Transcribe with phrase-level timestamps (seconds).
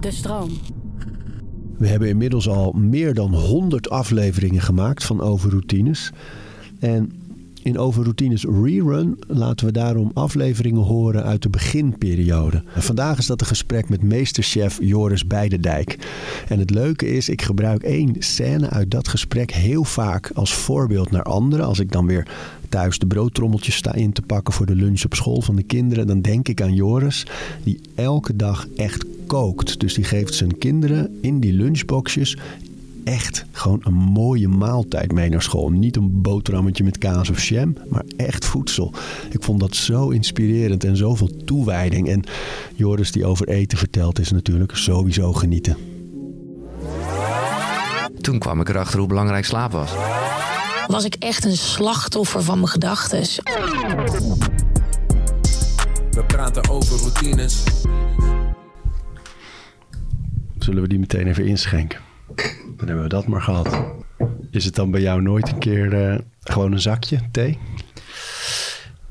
[0.00, 0.50] De stroom.
[1.78, 6.12] We hebben inmiddels al meer dan 100 afleveringen gemaakt van Overroutines.
[6.78, 7.12] En
[7.62, 12.62] in Overroutines Rerun laten we daarom afleveringen horen uit de beginperiode.
[12.76, 15.98] Vandaag is dat een gesprek met meesterchef Joris Beidendijk.
[16.48, 21.10] En het leuke is, ik gebruik één scène uit dat gesprek heel vaak als voorbeeld
[21.10, 21.66] naar anderen.
[21.66, 22.28] Als ik dan weer
[22.68, 26.06] thuis de broodtrommeltjes sta in te pakken voor de lunch op school van de kinderen,
[26.06, 27.26] dan denk ik aan Joris,
[27.64, 29.80] die elke dag echt kookt.
[29.80, 32.36] Dus die geeft zijn kinderen in die lunchboxjes
[33.04, 35.68] echt gewoon een mooie maaltijd mee naar school.
[35.68, 38.92] Niet een boterhammetje met kaas of jam, maar echt voedsel.
[39.30, 42.08] Ik vond dat zo inspirerend en zoveel toewijding.
[42.08, 42.24] En
[42.74, 45.76] Joris die over eten vertelt is natuurlijk sowieso genieten.
[48.20, 49.90] Toen kwam ik erachter hoe belangrijk slaap was.
[50.86, 53.20] Was ik echt een slachtoffer van mijn gedachten?
[56.10, 57.62] We praten over routines.
[60.58, 62.09] Zullen we die meteen even inschenken?
[62.76, 63.84] Dan hebben we dat maar gehad.
[64.50, 67.58] Is het dan bij jou nooit een keer eh, gewoon een zakje thee?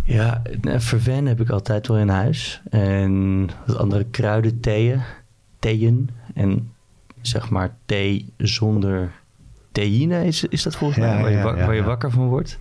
[0.04, 0.42] Ja,
[0.78, 2.62] verven heb ik altijd wel in huis.
[2.70, 5.02] En wat andere kruiden, theeën,
[5.60, 6.10] theeën.
[6.34, 6.72] En
[7.22, 9.12] zeg maar thee zonder
[9.72, 11.88] theïne is, is dat volgens Ja, mij, waar je, ja, wak- ja, waar je ja.
[11.88, 12.60] wakker van wordt.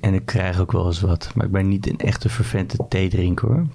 [0.00, 1.30] En ik krijg ook wel eens wat.
[1.34, 3.66] Maar ik ben niet een echte vervente theedrinker hoor.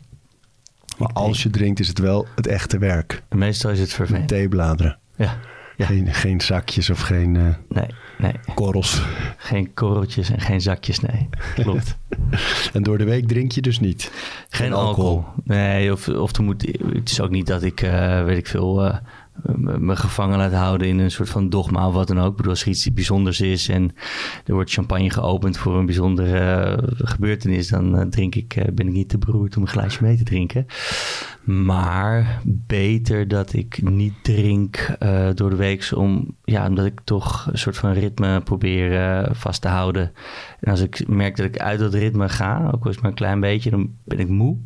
[0.97, 3.23] Maar als je drinkt is het wel het echte werk.
[3.29, 4.27] Meestal is het vervent.
[4.27, 4.97] theebladeren.
[5.15, 5.37] Ja,
[5.79, 5.85] ja.
[5.85, 7.85] Geen, geen zakjes of geen eh, Nee,
[8.17, 8.33] nee.
[8.53, 9.01] korrels.
[9.37, 11.29] Geen korreltjes en geen zakjes, nee.
[11.55, 11.97] Klopt.
[12.73, 14.11] En door de week drink je dus niet.
[14.49, 15.25] Geen alcohol.
[15.43, 16.61] Nee, of, of er moet,
[16.93, 18.97] het is ook niet dat ik, eh, weet ik veel, eh,
[19.79, 22.31] me gevangen laat houden in een soort van dogma of wat dan ook.
[22.31, 23.91] Ik bedoel, als er iets bijzonders is en
[24.45, 28.87] er wordt champagne geopend voor een bijzondere eh, gebeurtenis, dan eh, drink ik, eh, ben
[28.87, 30.65] ik niet te beroerd om een glaasje mee te drinken.
[31.43, 34.97] Maar beter dat ik niet drink
[35.33, 39.67] door de week, om, ja, omdat ik toch een soort van ritme probeer vast te
[39.67, 40.11] houden.
[40.59, 43.11] En als ik merk dat ik uit dat ritme ga, ook al is het maar
[43.11, 44.57] een klein beetje, dan ben ik moe.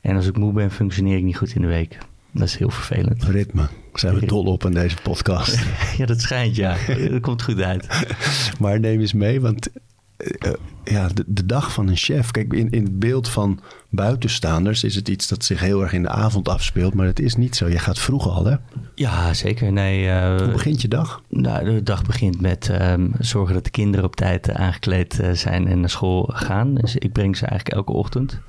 [0.00, 1.98] En als ik moe ben, functioneer ik niet goed in de week.
[2.32, 3.24] Dat is heel vervelend.
[3.24, 3.68] Ritme.
[3.92, 5.58] Zijn we dol op in deze podcast.
[5.96, 6.76] Ja, dat schijnt, ja.
[7.10, 8.06] Dat komt goed uit.
[8.60, 9.68] maar neem eens mee, want
[10.16, 10.52] eh, eh,
[10.84, 12.30] ja, de, de dag van een chef.
[12.30, 16.02] Kijk, in, in het beeld van buitenstaanders is het iets dat zich heel erg in
[16.02, 16.94] de avond afspeelt.
[16.94, 17.68] Maar het is niet zo.
[17.68, 18.56] Je gaat vroeg al, hè?
[18.94, 19.72] Ja, zeker.
[19.72, 21.22] Nee, eh, Hoe begint je dag?
[21.28, 25.80] Nou, de dag begint met ehm, zorgen dat de kinderen op tijd aangekleed zijn en
[25.80, 26.74] naar school gaan.
[26.74, 28.40] Dus ik breng ze eigenlijk elke ochtend.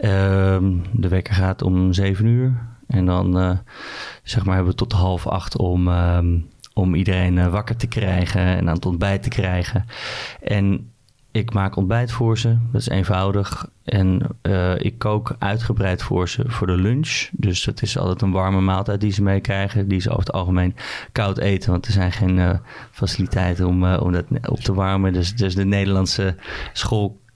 [0.00, 2.76] Ehm, de wekker gaat om zeven uur.
[2.88, 3.58] En dan eh,
[4.22, 6.38] zeg maar hebben we tot half acht om, ehm,
[6.74, 9.86] om iedereen eh, wakker te krijgen en aan het ontbijt te krijgen.
[10.42, 10.90] En
[11.30, 13.68] ik maak ontbijt voor ze, dat is eenvoudig.
[13.84, 17.28] En eh, ik kook uitgebreid voor ze voor de lunch.
[17.32, 19.88] Dus het is altijd een warme maaltijd die ze meekrijgen.
[19.88, 20.76] Die ze over het algemeen
[21.12, 22.60] koud eten, want er zijn geen
[22.90, 25.12] faciliteiten om, om dat op te warmen.
[25.12, 26.34] Dus, dus de Nederlandse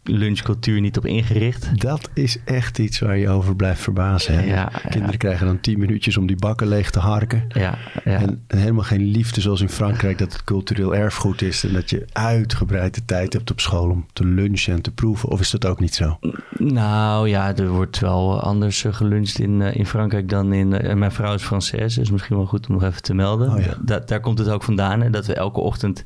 [0.05, 1.81] schoollunchcultuur niet op ingericht.
[1.81, 4.35] Dat is echt iets waar je over blijft verbazen.
[4.35, 4.43] Hè?
[4.43, 5.17] Ja, Kinderen ja.
[5.17, 7.45] krijgen dan tien minuutjes om die bakken leeg te harken.
[7.49, 8.19] Ja, ja.
[8.21, 11.65] En, en helemaal geen liefde zoals in Frankrijk dat het cultureel erfgoed is.
[11.65, 15.29] En dat je uitgebreid de tijd hebt op school om te lunchen en te proeven.
[15.29, 16.19] Of is dat ook niet zo?
[16.59, 20.73] Nou ja, er wordt wel anders eh, geluncht in, eh, in Frankrijk dan in...
[20.73, 23.49] eh, mijn vrouw is Française, dus misschien wel goed om nog even te melden.
[23.51, 23.65] Oh.
[23.81, 26.05] Da- daar komt het ook vandaan, hè, dat we elke ochtend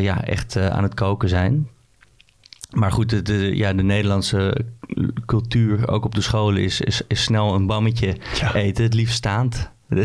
[0.00, 1.68] ja, echt aan het koken zijn.
[2.70, 4.64] Maar goed, de, de- ja, de Nederlandse
[5.26, 8.54] cultuur, ook op de scholen, is, is, is snel een bammetje Ja.
[8.54, 8.84] eten.
[8.84, 9.70] Het liefst staand.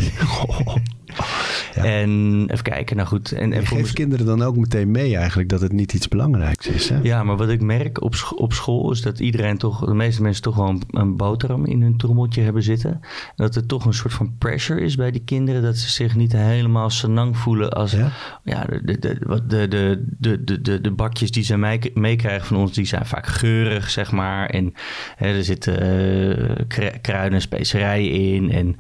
[1.76, 1.84] Ja.
[1.84, 3.32] En even kijken, nou goed.
[3.32, 6.08] En, en Je voor geeft kinderen dan ook meteen mee eigenlijk dat het niet iets
[6.08, 6.90] belangrijks is.
[6.90, 7.00] Hè?
[7.02, 10.44] Ja, maar wat ik merk op, op school is dat iedereen toch, de meeste mensen
[10.44, 12.92] toch wel een, een boterham in hun trommeltje hebben zitten.
[12.92, 13.02] En
[13.36, 16.32] dat er toch een soort van pressure is bij die kinderen, dat ze zich niet
[16.32, 18.12] helemaal senang voelen als Ja?
[18.44, 19.68] ja, de, de, de, wat de,
[20.20, 24.12] de, de, de, bakjes die ze mee- meekrijgen van ons, die zijn vaak geurig, zeg
[24.12, 24.50] maar.
[24.50, 24.74] En
[25.16, 28.52] hè, er zitten eh, kru- kruiden en specerijen in.
[28.52, 28.76] En,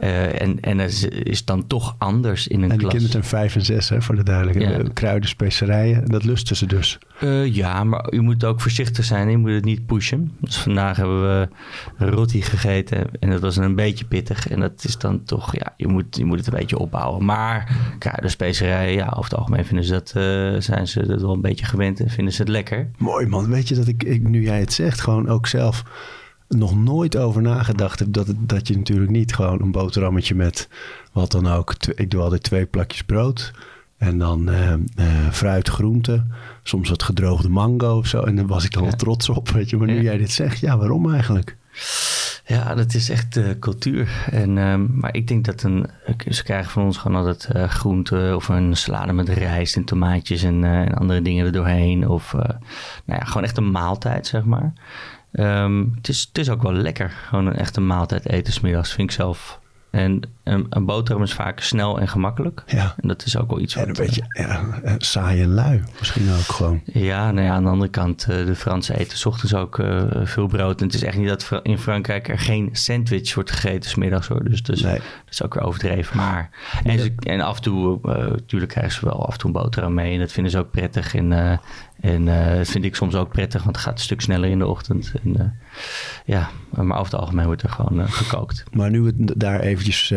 [0.00, 2.90] eh, en, en is, is dan toch anders in een En klas.
[2.90, 4.86] kinderen zijn vijf en zes, hè, voor de duidelijkheid.
[4.86, 4.92] Ja.
[4.92, 6.98] Kruiden, specerijen, dat lusten ze dus.
[7.20, 9.30] Eh, ja, maar je moet ook voorzichtig zijn.
[9.30, 10.32] Je moet het niet pushen.
[10.40, 11.48] Dus vandaag hebben we
[11.96, 14.48] roti gegeten en dat was een beetje pittig.
[14.48, 17.24] En dat is dan toch, ja, je moet, je moet het een beetje opbouwen.
[17.24, 21.32] Maar kruiden, specerijen, ja, over het algemeen vinden ze dat, eh, zijn ze dat wel
[21.32, 22.90] een beetje gewend en vinden ze het lekker.
[22.98, 23.48] Mooi man.
[23.48, 25.84] Weet je dat ik, ik, nu jij het zegt, gewoon ook zelf
[26.56, 30.68] nog nooit over nagedacht heb dat, dat je natuurlijk niet gewoon een boterhammetje met
[31.12, 31.74] wat dan ook.
[31.94, 33.52] Ik doe altijd twee plakjes brood.
[33.98, 34.78] En dan eh, eh,
[35.32, 36.24] fruit, groente.
[36.62, 38.22] Soms wat gedroogde mango of zo.
[38.22, 39.48] En daar was ik dan wel trots op.
[39.48, 39.76] Weet je.
[39.76, 40.02] Maar nu Ja.
[40.02, 41.56] jij dit zegt, ja, waarom eigenlijk?
[42.46, 44.26] Ja, dat is echt uh, cultuur.
[44.30, 45.86] En, um, maar ik denk dat een,
[46.28, 50.42] ze krijgen van ons gewoon altijd uh, groente of een salade met rijst en tomaatjes
[50.42, 52.08] en, en andere dingen er doorheen.
[52.08, 52.32] Of
[53.04, 54.72] nou ja, gewoon echt een maaltijd, zeg maar.
[55.40, 59.10] Um, het, is, het is ook wel lekker, gewoon een echte maaltijd eten smiddags, vind
[59.10, 59.60] ik zelf
[59.94, 62.62] en een, een, boterham is vaak snel en gemakkelijk.
[62.66, 62.94] Ja.
[63.00, 63.84] En dat is ook wel iets wat...
[63.84, 64.64] En een beetje ja,
[64.98, 66.80] saai en lui misschien ook gewoon.
[66.84, 70.02] Ja, nou ja, aan de andere kant, uh, de Fransen eten s ochtends ook uh,
[70.24, 70.80] veel brood.
[70.80, 74.44] En het is echt niet dat in Frankrijk er geen sandwich wordt gegeten smiddags hoor.
[74.44, 74.94] Dus, dus nee.
[74.94, 76.16] dat is ook weer overdreven.
[76.16, 76.50] Maar,
[76.84, 79.62] en, ze, en af en toe, uh, natuurlijk krijgen ze wel af en toe een
[79.62, 80.12] boterham mee.
[80.12, 81.14] En dat vinden ze ook prettig.
[81.14, 81.60] En,
[82.04, 82.24] en
[82.56, 85.12] dat vind ik soms ook prettig, want het gaat een stuk sneller in de ochtend.
[85.22, 85.58] En,
[86.24, 88.64] ja, maar over het algemeen wordt er gewoon gekookt.
[88.72, 90.14] Maar nu we het daar eventjes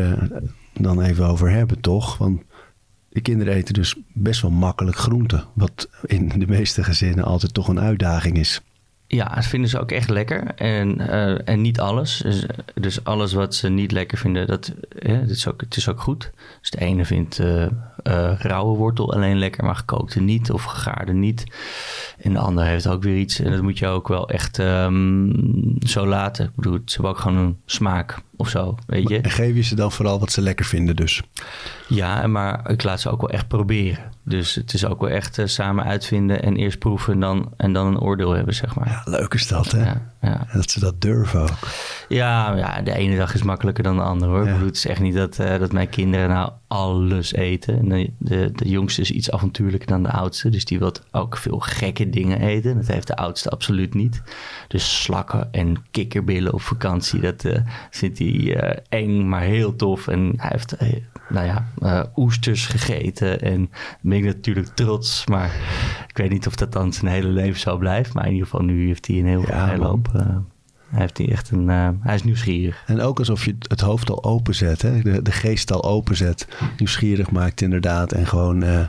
[0.74, 2.18] dan even over hebben, toch?
[2.18, 2.42] Want
[3.10, 5.44] de kinderen eten dus best wel makkelijk groenten.
[5.54, 8.62] Wat in de meeste gezinnen altijd toch een uitdaging is.
[9.10, 10.56] Ja, dat vinden ze ook echt lekker.
[10.56, 12.18] En, uh, en niet alles.
[12.18, 16.00] Dus, dus, alles wat ze niet lekker vinden, dat, dat is ook, het is ook
[16.00, 16.32] goed.
[16.62, 17.70] Dus de ene vindt uh, uh,
[18.40, 20.52] rauwe wortel alleen lekker, maar gekookte niet.
[20.52, 21.44] Of gegaarde niet.
[22.22, 23.40] En de ander heeft ook weer iets.
[23.40, 25.32] En dat moet je ook wel echt um,
[25.80, 26.46] zo laten.
[26.46, 29.22] Ik bedoel, ze hebben ook gewoon een smaak of zo, weet je.
[29.22, 31.22] En geef je ze dan vooral wat ze lekker vinden dus?
[31.88, 34.12] Ja, maar ik laat ze ook wel echt proberen.
[34.24, 37.74] Dus het is ook wel echt uh, samen uitvinden en eerst proeven en dan, en
[37.74, 38.88] dan een oordeel hebben, zeg maar.
[38.88, 39.84] Ja, leuk is dat, hè?
[39.84, 40.48] Ja, ja.
[40.54, 41.68] Dat ze dat durven ook.
[42.10, 44.46] Ja, ja, de ene dag is makkelijker dan de andere, hoor.
[44.46, 47.78] Ik bedoel, het is echt niet dat, uh, dat mijn kinderen nou alles eten.
[47.78, 50.50] En de, de, de jongste is iets avontuurlijker dan de oudste.
[50.50, 52.76] Dus die wil ook veel gekke dingen eten.
[52.76, 54.22] Dat heeft de oudste absoluut niet.
[54.68, 57.58] Dus slakken en kikkerbillen op vakantie, dat uh,
[57.90, 60.08] vindt hij uh, eng, maar heel tof.
[60.08, 60.76] En hij heeft
[61.30, 63.42] nou ja, oesters gegeten.
[63.42, 63.70] En
[64.02, 65.28] ben ik natuurlijk trots.
[65.28, 65.56] Maar
[66.08, 68.14] ik weet niet of dat dan zijn hele leven zo blijft.
[68.14, 70.10] Maar in ieder geval nu heeft hij een heel ja, hele hoop...
[70.90, 72.84] Hij, heeft hij, echt een, uh, hij is nieuwsgierig.
[72.86, 75.02] En ook alsof je het hoofd al openzet, hè?
[75.02, 76.48] De, de geest al openzet.
[76.78, 78.12] Nieuwsgierig maakt inderdaad.
[78.12, 78.86] En gewoon uh,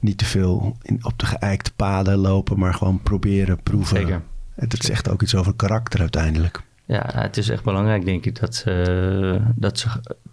[0.00, 3.96] niet te veel in, op de geëikte paden lopen, maar gewoon proberen, proeven.
[3.96, 4.22] Zeker.
[4.54, 6.62] Het zegt ook iets over karakter uiteindelijk.
[6.84, 9.88] Ja, het is echt belangrijk, denk ik, dat ze, dat ze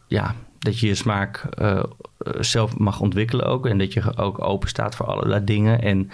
[0.08, 1.84] ja, dat je je smaak uh,
[2.40, 3.66] zelf mag ontwikkelen ook.
[3.66, 5.82] En dat je ook open staat voor allerlei dingen.
[5.82, 6.10] En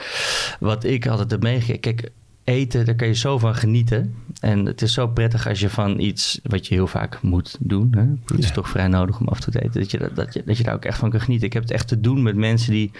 [0.59, 1.79] wat ik altijd heb meegegeven...
[1.79, 2.11] Kijk,
[2.47, 4.15] eten, daar kan je zo van genieten.
[4.39, 7.87] En het is zo prettig als je van iets wat je heel vaak moet doen.
[7.91, 8.05] Hè?
[8.25, 8.53] Het is ja.
[8.53, 9.81] toch vrij nodig om af te eten.
[9.81, 11.47] Dat je, dat, dat, je, dat je daar ook echt van kan genieten.
[11.47, 12.91] Ik heb het echt te doen met mensen die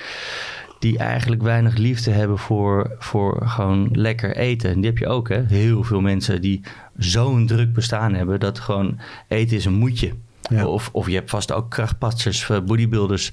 [0.79, 4.69] die eigenlijk weinig liefde hebben voor, voor gewoon lekker eten.
[4.69, 5.43] En die heb je ook, hè?
[5.47, 6.61] Heel veel mensen die
[6.97, 10.11] zo'n druk bestaan hebben dat gewoon eten is een moetje.
[10.49, 10.65] Ja.
[10.65, 13.31] Of, of je hebt vast ook krachtpatsers, bodybuilders,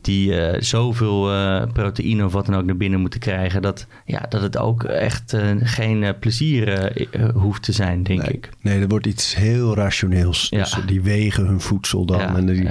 [0.00, 3.62] die uh, zoveel uh, proteïne of wat dan ook naar binnen moeten krijgen.
[3.62, 6.92] Dat, ja, dat het ook echt uh, geen plezier
[7.34, 8.32] hoeft te zijn, denk nee.
[8.32, 8.48] ik.
[8.60, 10.46] Nee, er wordt iets heel rationeels.
[10.50, 10.58] Ja.
[10.58, 12.18] Dus die wegen hun voedsel dan.
[12.18, 12.68] Ja, en die.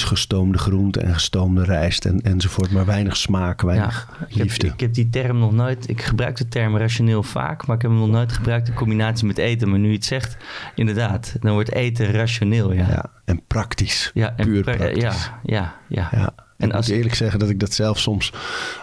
[0.00, 2.70] Gestoomde groente en gestoomde rijst en, enzovoort.
[2.70, 4.66] Maar weinig smaak, weinig ik heb, liefde.
[4.66, 5.88] ik heb die term nog nooit...
[5.88, 9.26] Ik gebruik de term rationeel vaak, maar ik heb hem nog nooit gebruikt in combinatie
[9.26, 9.70] met eten.
[9.70, 10.36] Maar nu je het zegt,
[10.74, 12.88] inderdaad, dan wordt eten rationeel, ja.
[12.88, 14.10] Ja, en praktisch.
[14.14, 15.02] Ja, en Puur pra- praktisch.
[15.02, 16.08] Ja, ja, ja.
[16.12, 16.34] Ja.
[16.56, 18.32] En ik als- moet eerlijk zeggen dat ik dat zelf soms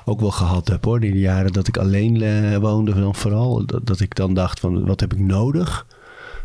[0.06, 1.04] ook wel gehad heb hoor.
[1.04, 3.66] In de jaren dat ik alleen eh, woonde dan vooral.
[3.66, 5.86] Dat, dat ik dan dacht van wat heb ik nodig?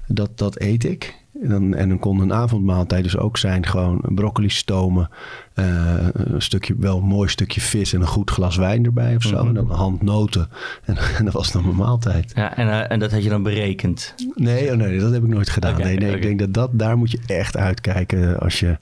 [0.06, 1.22] Dat, dat eet ik.
[1.42, 5.08] En dan, en dan kon een avondmaaltijd dus ook zijn gewoon broccoli stomen.
[5.54, 5.64] eh,
[6.12, 9.36] een stukje, wel een mooi stukje vis en een goed glas wijn erbij of zo.
[9.38, 9.46] Mhm.
[9.46, 10.48] En dan een hand noten.
[10.84, 12.32] En, en dat was dan mijn maaltijd.
[12.34, 14.14] Ja, en, eh, en dat had je dan berekend.
[14.34, 15.80] Nee, oh nee, dat heb ik nooit gedaan.
[15.80, 18.40] Nee, nee, ik denk dat, dat daar moet je echt uitkijken.
[18.40, 18.78] Als je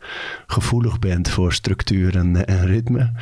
[0.47, 3.13] gevoelig bent voor structuur en, en ritme,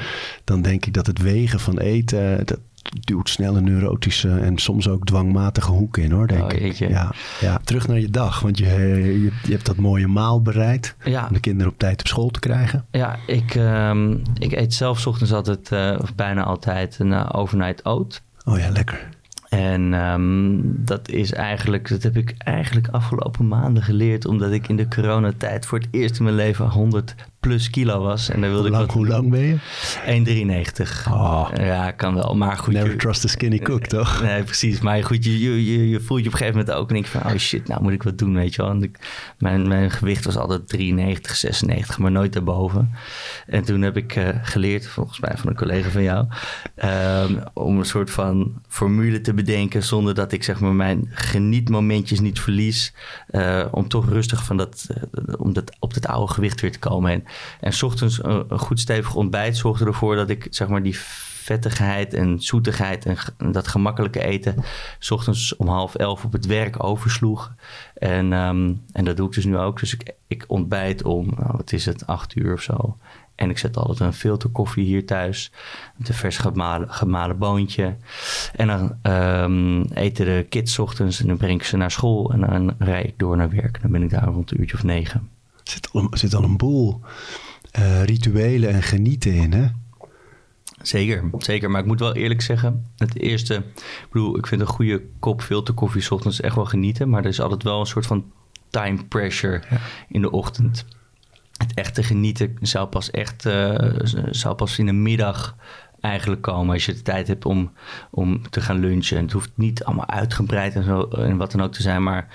[0.45, 2.59] dan denk ik dat het wegen van eten, dat
[3.01, 6.73] duwt snel een neurotische en soms ook dwangmatige hoek in hoor, denk Oh, ik.
[6.73, 10.95] Ja, ja, terug naar je dag, want je, je, je hebt dat mooie maal bereid
[11.05, 12.85] Ja, om de kinderen op tijd op school te krijgen.
[12.91, 17.29] ja ik, ehm, ik eet zelf 's ochtends altijd, eh, of bijna altijd, een eh,
[17.33, 18.23] overnight oat.
[18.45, 19.09] Oh ja, lekker.
[19.49, 24.77] En ehm, dat is eigenlijk, dat heb ik eigenlijk afgelopen maanden geleerd, omdat ik in
[24.77, 28.29] de coronatijd voor het eerst in mijn leven 100 plus kilo was.
[28.29, 29.57] En daar wilde Hoe lang, ik hoe lang ben je?
[30.75, 31.07] 1,93.
[31.13, 32.35] Oh, Ja, kan wel.
[32.37, 32.73] Maar goed.
[32.73, 34.23] never je- trust a skinny cook, toch?
[34.23, 34.81] Nee, precies.
[34.81, 37.07] Maar goed, je, je, je, je voelt je op een gegeven moment ook en denk
[37.07, 38.71] van, oh shit, nou moet ik wat doen, weet je wel.
[38.71, 38.99] En ik,
[39.39, 42.91] mijn, mijn gewicht was altijd 93, 96, maar nooit daarboven.
[43.47, 46.27] En toen heb ik eh, geleerd, volgens mij van een collega van jou,
[46.75, 52.21] ehm, om een soort van formule te bedenken zonder dat ik zeg maar mijn genietmomentjes
[52.21, 52.93] niet verlies.
[53.27, 56.79] eh, om toch rustig van dat, eh, om dat, op dat oude gewicht weer te
[56.79, 57.11] komen.
[57.13, 57.25] En,
[57.61, 60.99] en ochtends een, een goed stevig ontbijt zorgde ervoor dat ik zeg maar die
[61.51, 64.65] vettigheid en zoetigheid en dat gemakkelijke eten...
[64.99, 67.55] s ochtends om half elf op het werk oversloeg.
[67.95, 69.81] En, ehm, en dat doe ik dus nu ook.
[69.81, 72.97] Dus ik, ik ontbijt om, nou, wat is het, acht uur of zo.
[73.35, 75.53] En ik zet altijd een filterkoffie hier thuis.
[75.97, 77.97] Met een vers gemalen, gemalen boontje.
[78.57, 82.33] En dan ehm, eten de kids ochtends en dan breng ik ze naar school.
[82.33, 83.83] En dan rijd ik door naar werk.
[83.83, 85.29] Dan ben ik daar rond een uurtje of negen.
[85.71, 87.01] Zit al, zit al een boel
[87.71, 89.67] eh, rituelen en genieten in, hè?
[90.83, 91.71] Zeker, zeker.
[91.71, 93.55] Maar ik moet wel eerlijk zeggen, het eerste...
[93.55, 97.09] Ik bedoel, ik vind een goede kop filterkoffie ochtends echt wel genieten.
[97.09, 98.33] Maar er is altijd wel een soort van
[98.71, 99.63] time pressure
[100.09, 100.85] in de ochtend.
[101.57, 103.91] Het echte genieten zou pas echt eh,
[104.31, 105.57] zou pas in de middag
[106.01, 106.75] eigenlijk komen.
[106.75, 107.73] Als je de tijd hebt om,
[108.11, 109.17] om te gaan lunchen.
[109.17, 112.03] En het hoeft niet allemaal uitgebreid en zo en wat dan ook te zijn.
[112.03, 112.29] Maar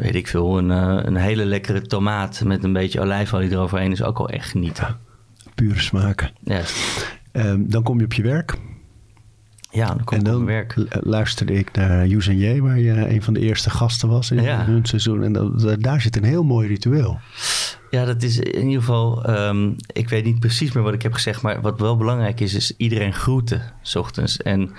[0.00, 4.02] weet ik veel, een, eh, een hele lekkere tomaat met een beetje olijfolie eroverheen is
[4.02, 4.96] ook wel echt genieten.
[5.54, 6.32] Pure smaken.
[6.42, 6.62] Ja,
[7.32, 8.54] Ehm, dan kom je op je werk.
[9.70, 10.76] Ja dan kom en dan werk.
[10.76, 14.30] lu- luisterde ik naar Yous en J, waar je een van de eerste gasten was
[14.30, 14.64] in Ja.
[14.64, 15.22] hun seizoen.
[15.24, 17.18] En dat- daar zit een heel mooi ritueel.
[17.90, 19.24] Ja, dat is in ieder geval.
[19.24, 22.54] ehm, ik weet niet precies meer wat ik heb gezegd, maar wat wel belangrijk is,
[22.54, 24.36] is iedereen groeten s ochtends.
[24.36, 24.70] En,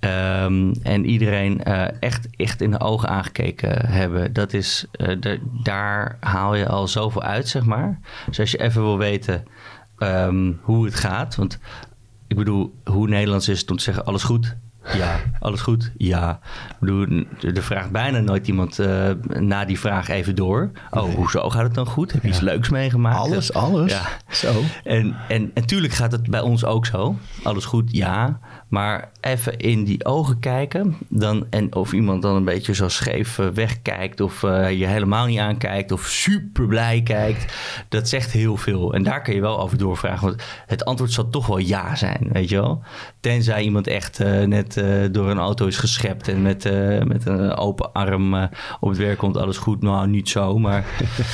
[0.00, 4.32] ehm, en iedereen eh, echt, echt in de ogen aangekeken hebben.
[4.32, 8.00] Dat is, eh, de- daar haal je al zoveel uit, zeg maar.
[8.26, 9.44] Dus als je even wil weten
[9.98, 11.34] ehm, hoe het gaat.
[11.36, 11.58] Want
[12.34, 14.56] ik bedoel, hoe Nederlands is het om te zeggen: alles goed?
[14.92, 15.92] Ja, alles goed?
[15.96, 16.40] Ja.
[16.70, 20.70] Ik bedoel, er vraagt bijna nooit iemand eh, na die vraag even door.
[20.90, 22.12] Oh, hoezo gaat het dan goed?
[22.12, 23.18] Heb je iets leuks meegemaakt?
[23.18, 23.92] Alles, alles.
[23.92, 24.02] Ja.
[24.28, 24.62] Zo.
[24.84, 27.16] En, en natuurlijk gaat het bij ons ook zo.
[27.42, 28.38] Alles goed, ja.
[28.74, 30.96] Maar even in die ogen kijken.
[31.08, 34.20] Dan, en of iemand dan een beetje zo scheef eh, wegkijkt.
[34.20, 35.92] Of eh, je helemaal niet aankijkt.
[35.92, 37.54] Of super blij kijkt.
[37.88, 38.94] Dat zegt heel veel.
[38.94, 40.26] En daar kun je wel over doorvragen.
[40.28, 42.82] Want het antwoord zal toch wel ja zijn, weet je wel.
[43.20, 46.28] Tenzij iemand echt eh, net door een auto is geschept.
[46.28, 46.64] En met,
[47.06, 48.34] met een open arm
[48.80, 49.36] op het werk komt.
[49.36, 50.58] Alles goed, nou niet zo.
[50.58, 50.84] Maar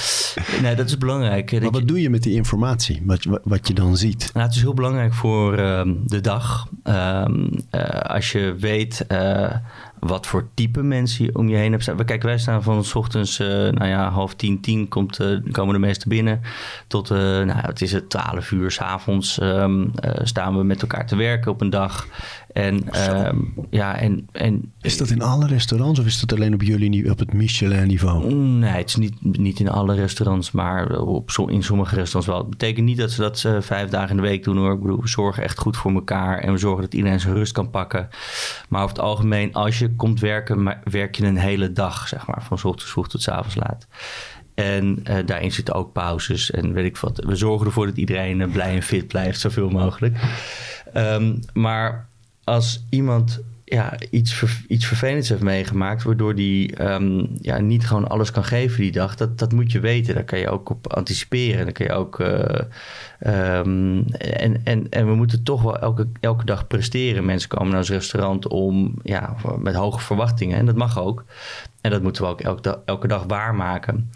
[0.62, 1.52] nee, dat is belangrijk.
[1.52, 3.02] Maar Dat je- wat doe je met die informatie?
[3.04, 4.30] Wat, wat, je dan ziet?
[4.35, 6.66] nou, het is heel belangrijk voor ehm, de dag.
[7.30, 9.54] Ehm, eh, als je weet eh,
[9.99, 12.04] wat voor type mensen je om je heen hebt staan.
[12.04, 15.18] Kijk, wij staan van s ochtends, eh, nou ja, half tien, tien komt,
[15.50, 16.40] komen de meesten binnen.
[16.87, 21.50] Tot, nou, het is het twaalf uur s'avonds avonds staan we met elkaar te werken
[21.50, 22.06] op een dag.
[22.52, 23.38] En ehm,
[23.71, 27.19] ja, en, en Is dat in alle restaurants of is dat alleen op jullie op
[27.19, 28.35] het Michelin-niveau?
[28.35, 32.38] Nee, het is niet, niet in alle restaurants, maar op, in sommige restaurants wel.
[32.38, 34.73] Het betekent niet dat ze dat eh, vijf dagen in de week doen hoor.
[34.73, 37.52] Ik bedoel, we zorgen echt goed voor elkaar en we zorgen dat iedereen zijn rust
[37.52, 38.09] kan pakken.
[38.69, 42.26] Maar over het algemeen, als je komt werken, maar werk je een hele dag, zeg
[42.26, 42.42] maar.
[42.42, 43.87] Van 's ochtends vroeg tot 's avonds laat.
[44.54, 47.25] En eh, daarin zitten ook pauzes en weet ik wat.
[47.26, 50.16] We zorgen ervoor dat iedereen eh, blij en fit blijft, zoveel mogelijk.
[50.92, 52.10] Ehm, maar
[52.50, 58.30] als iemand ja, iets, iets vervelends heeft meegemaakt, waardoor die ehm, ja, niet gewoon alles
[58.30, 60.14] kan geven die dag, dat, dat moet je weten.
[60.14, 61.64] Daar kan je ook op anticiperen.
[61.64, 62.21] Dan kan je ook.
[62.21, 62.61] eh,
[63.19, 67.25] ehm, en, en, en we moeten toch wel elke, elke dag presteren.
[67.25, 70.59] Mensen komen naar ons restaurant om ja, met hoge verwachtingen.
[70.59, 71.25] En dat mag ook.
[71.80, 74.11] En dat moeten we ook elke elke dag waarmaken.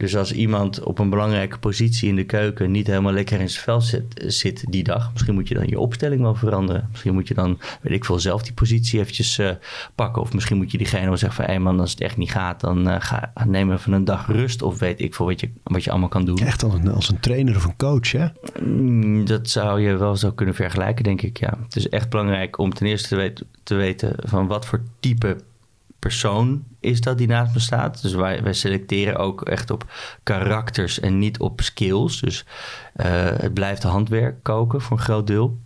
[0.00, 3.64] Dus als iemand op een belangrijke positie in de keuken niet helemaal lekker in zijn
[3.64, 6.88] vel zit, zit die dag, misschien moet je dan je opstelling wel veranderen.
[6.90, 9.50] Misschien moet je dan, weet ik veel, zelf die positie eventjes eh,
[9.94, 10.22] pakken.
[10.22, 12.60] Of misschien moet je diegene wel zeggen van, hé man, als het echt niet gaat,
[12.60, 14.62] dan eh, ga, neem even een dag rust.
[14.62, 16.38] Of weet ik veel wat je, wat je allemaal kan doen.
[16.38, 18.26] Echt als een, als een trainer of een coach, hè?
[18.62, 21.38] Mm, Dat zou je wel zo kunnen vergelijken, denk ik.
[21.38, 21.58] Ja.
[21.64, 25.36] Het is echt belangrijk om ten eerste te weten van wat voor type
[25.98, 28.02] persoon is dat die naast me staat.
[28.02, 32.20] Dus wij, wij selecteren ook echt op karakters en niet op skills.
[32.20, 32.44] Dus
[32.94, 35.58] eh, het blijft handwerk koken voor een groot deel.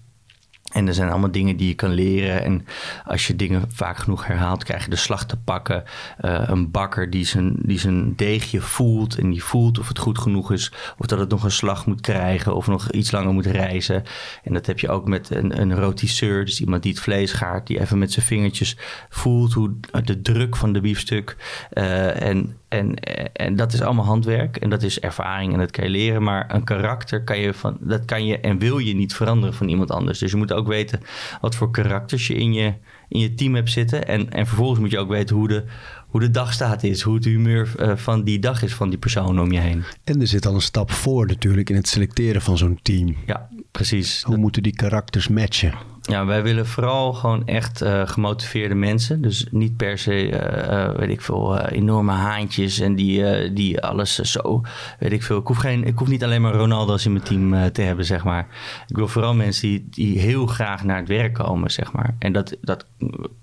[0.75, 2.45] En er zijn allemaal dingen die je kan leren.
[2.45, 2.66] En
[3.04, 5.85] als je dingen vaak genoeg herhaalt, krijg je de slag te pakken.
[6.19, 9.19] Eh, een bakker die zijn, die zijn deegje voelt.
[9.19, 10.73] En die voelt of het goed genoeg is.
[10.99, 12.54] Of dat het nog een slag moet krijgen.
[12.54, 14.02] Of nog iets langer moet rijzen.
[14.43, 16.45] En dat heb je ook met een, een rotisseur.
[16.45, 17.66] Dus iemand die het vlees gaart.
[17.66, 18.76] Die even met zijn vingertjes
[19.09, 21.37] voelt hoe de druk van de biefstuk.
[21.71, 22.95] eh, en, en,
[23.33, 24.57] en dat is allemaal handwerk.
[24.57, 25.52] En dat is ervaring.
[25.52, 26.23] En dat kan je leren.
[26.23, 29.69] Maar een karakter kan je, van, dat kan je en wil je niet veranderen van
[29.69, 30.19] iemand anders.
[30.19, 31.00] Dus je moet ook weten
[31.40, 32.75] wat voor karakters je in je,
[33.09, 34.06] in je team hebt zitten.
[34.06, 35.64] En, en vervolgens moet je ook weten hoe de,
[36.09, 37.02] hoe de dagstaat is.
[37.02, 39.85] Hoe het humeur eh, van die dag is van die persoon om je heen.
[40.04, 43.16] En er zit al een stap voor natuurlijk in het selecteren van zo'n team.
[43.26, 44.23] Ja, precies.
[44.23, 45.94] Hoe moeten die karakters matchen?
[46.06, 49.23] Ja, wij willen vooral gewoon echt uh, gemotiveerde mensen.
[49.23, 54.62] Dus niet per se, uh, weet ik veel, enorme haantjes en die, die alles zo,
[54.99, 55.38] weet ik veel.
[55.38, 58.25] Ik hoef, geen, ik hoef niet alleen maar Ronaldo's in mijn team te hebben, zeg
[58.25, 58.46] maar.
[58.87, 62.14] Ik wil vooral mensen die, die heel graag naar het werk komen, zeg maar.
[62.18, 62.87] En dat, dat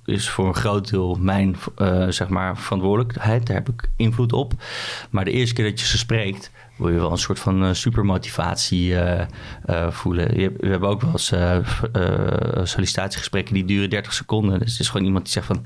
[0.06, 1.56] is voor een groot deel mijn,
[2.10, 3.48] zeg maar, verantwoordelijkheid.
[3.48, 4.54] Daar heb ik invloed op.
[5.10, 6.52] Maar de eerste keer dat je ze spreekt
[6.82, 9.22] wil je wel een soort van uh, supermotivatie uh,
[9.70, 10.28] uh, voelen.
[10.36, 11.34] We hebben ook wel eens
[12.72, 14.60] sollicitatiegesprekken die duren 30 seconden.
[14.60, 15.66] Dus het is gewoon iemand die zegt van...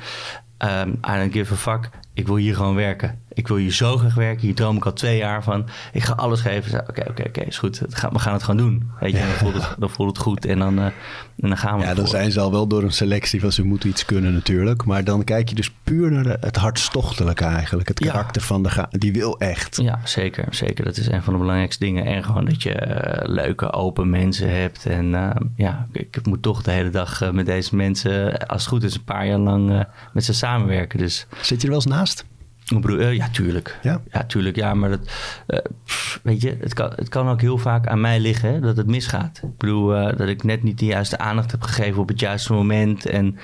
[0.57, 1.89] Um, I don't give a fuck.
[2.15, 4.41] Ik wil hier gewoon werken ik wil hier zo graag werken.
[4.41, 5.65] Hier droom ik al twee jaar van.
[5.93, 6.79] Ik ga alles geven.
[6.89, 7.79] Oké, oké, oké, is goed.
[7.79, 8.89] We gaan het gewoon doen.
[9.00, 10.93] Weet je, dan, voelt het, dan voelt het goed en dan, uh, en
[11.36, 13.89] dan gaan we Ja, dan zijn ze al wel door een selectie van ze moeten
[13.89, 14.86] iets kunnen natuurlijk.
[14.86, 17.88] Maar dan kijk je dus puur naar het hartstochtelijke eigenlijk.
[17.88, 19.77] Het karakter van de die wil echt.
[19.81, 20.86] Ja, zeker, zeker.
[20.86, 22.05] Dat is een van de belangrijkste dingen.
[22.05, 24.86] En gewoon dat je uh, leuke, open mensen hebt.
[24.86, 28.72] En uh, ja, ik, ik, moet toch de hele dag met deze mensen, als het
[28.72, 31.00] goed is, een paar jaar lang met ze samenwerken.
[31.00, 31.27] Dus...
[31.41, 32.25] Zit je er wel eens naast?
[32.85, 33.79] Uh, ja, tuurlijk.
[33.81, 34.01] Ja?
[34.12, 34.55] ja, tuurlijk.
[34.55, 35.00] Ja, maar dat,
[35.47, 35.59] uh,
[36.24, 38.88] weet je, het kan, het kan ook heel vaak aan mij liggen hè, dat het
[38.88, 39.39] misgaat.
[39.43, 42.53] Ik bedoel, uh, dat ik net niet de juiste aandacht heb gegeven op het juiste
[42.53, 43.05] moment.
[43.05, 43.38] En,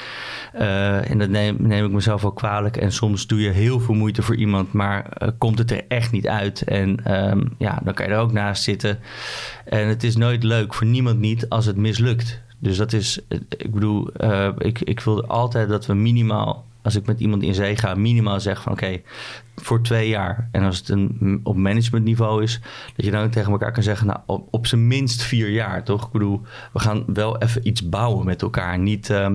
[0.51, 2.77] en dat neem, neem ik mezelf ook kwalijk.
[2.77, 6.27] En soms doe je heel veel moeite voor iemand, maar komt het er echt niet
[6.27, 6.62] uit.
[6.62, 9.00] En um, ja, dan kan je er ook naast zitten.
[9.65, 12.41] En het is nooit leuk voor niemand niet als het mislukt.
[12.60, 13.20] Dus dat is,
[13.58, 14.12] ik bedoel,
[14.58, 18.40] ik, ik wil altijd dat we minimaal als ik met iemand in zee ga, minimaal
[18.40, 19.02] zeg van oké,
[19.56, 20.50] voor twee jaar.
[20.52, 22.60] En als het een, op managementniveau is,
[22.96, 26.06] dat je dan tegen elkaar kan zeggen, nou op, zijn minst vier jaar, toch?
[26.06, 26.42] Ik bedoel,
[26.74, 28.80] we gaan wel even iets bouwen met elkaar.
[28.80, 29.28] Niet, uh,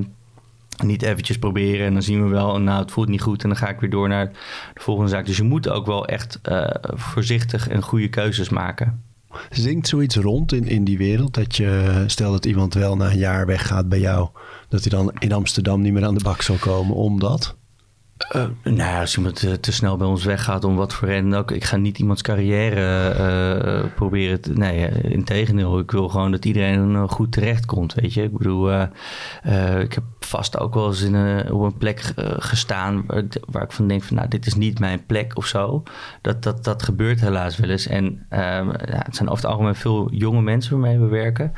[0.85, 3.59] niet eventjes proberen en dan zien we wel, nou het voelt niet goed en dan
[3.59, 4.27] ga ik weer door naar
[4.75, 5.27] de volgende zaak.
[5.27, 9.03] Dus je moet ook wel echt uh, voorzichtig en goede keuzes maken.
[9.51, 11.35] Zingt zoiets rond in, in die wereld?
[11.35, 14.29] Dat je, stel dat iemand wel na een jaar weggaat bij jou,
[14.69, 17.57] dat hij dan in Amsterdam niet meer aan de bak zal komen omdat?
[18.37, 21.51] Uh, nou, als iemand te, te, snel bij ons weggaat om wat voor reden ook.
[21.51, 23.15] Ik ga niet iemands carrière
[23.85, 24.41] uh, proberen.
[24.41, 25.79] Te, nee, in tegendeel.
[25.79, 27.95] Ik wil gewoon dat iedereen goed terecht komt.
[27.95, 28.73] Weet je, ik bedoel,
[29.81, 33.05] ik heb vast ook wel eens in een, op een plek gestaan
[33.51, 35.83] waar ik, van denk: van nou, dit is niet mijn plek of zo.
[36.21, 37.87] Dat, dat, dat gebeurt helaas wel eens.
[37.87, 41.53] En ehm, ja, het zijn over het algemeen veel jonge mensen waarmee we werken.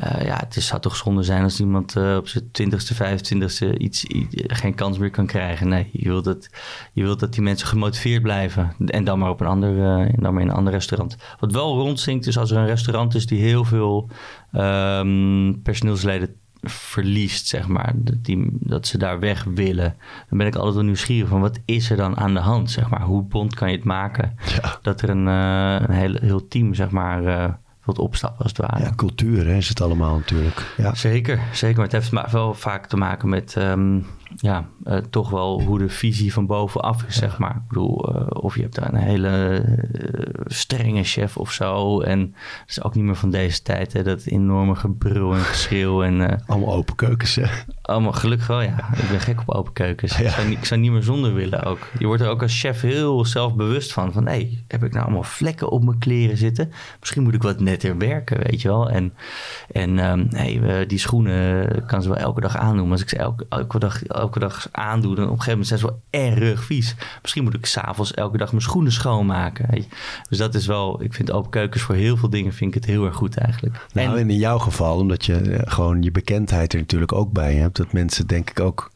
[0.00, 4.34] ja, het is, zou toch zonde zijn als iemand op zijn 20ste, 25ste iets, iets,
[4.46, 5.68] geen kans meer kan krijgen.
[5.68, 5.89] Nee.
[5.92, 6.50] Je wilt, dat,
[6.92, 8.72] je wilt dat die mensen gemotiveerd blijven.
[8.86, 11.16] En dan maar op een ander, uh, dan maar in een ander restaurant.
[11.38, 14.08] Wat wel rondzinkt is als er een restaurant is die heel veel
[14.52, 17.92] um, personeelsleden verliest, zeg maar.
[17.96, 19.96] Dat, die, dat ze daar weg willen.
[20.28, 22.90] Dan ben ik altijd wel nieuwsgierig van wat is er dan aan de hand, zeg
[22.90, 23.02] maar.
[23.02, 24.78] Hoe bond kan je het maken ja.
[24.82, 27.22] dat er een, uh, een heel, heel team, zeg maar...
[27.22, 27.44] Uh,
[27.84, 28.84] wilt opstappen als het ware.
[28.84, 30.74] Ja, cultuur hè, is het allemaal natuurlijk.
[30.76, 30.94] Ja.
[30.94, 31.76] Zeker, zeker.
[31.76, 35.88] Maar het heeft wel vaak te maken met um, ja, uh, toch wel hoe de
[35.88, 37.54] visie van bovenaf is, zeg maar.
[37.54, 39.64] Ik bedoel, uh, of je hebt daar een hele
[40.02, 42.00] uh, strenge chef of zo.
[42.00, 46.02] En dat is ook niet meer van deze tijd, hè, dat enorme gebrul en geschreeuw.
[46.02, 47.44] En, allemaal open keukens, hè?
[47.82, 48.92] Allemaal, gelukkig wel, ja.
[48.96, 50.18] Ik ben gek op open keukens.
[50.18, 50.24] Ja.
[50.24, 51.88] Ik, zou niet, ik, zou niet, meer zonder willen ook.
[51.98, 54.12] Je wordt er ook als chef heel zelfbewust van.
[54.12, 56.72] Van, hé, hey, heb ik nou allemaal vlekken op mijn kleren zitten?
[57.00, 58.90] Misschien moet ik wat netter werken, weet je wel.
[58.90, 59.12] En,
[59.72, 62.90] en um, hey, die schoenen kan ze wel elke dag aandoen.
[62.90, 65.16] Als ik ze elke, elke dag elke dag aandoen.
[65.16, 66.94] En op een gegeven moment zijn ze wel erg vies.
[67.22, 69.84] Misschien moet ik s'avonds elke dag mijn schoenen schoonmaken.
[70.28, 72.90] Dus dat is wel, ik vind open keukens voor heel veel dingen vind ik het
[72.90, 73.86] heel erg goed eigenlijk.
[73.92, 77.54] Nou, en in jouw geval, omdat je eh, gewoon je bekendheid er natuurlijk ook bij
[77.54, 77.76] hebt.
[77.76, 78.90] Dat mensen denk ik ook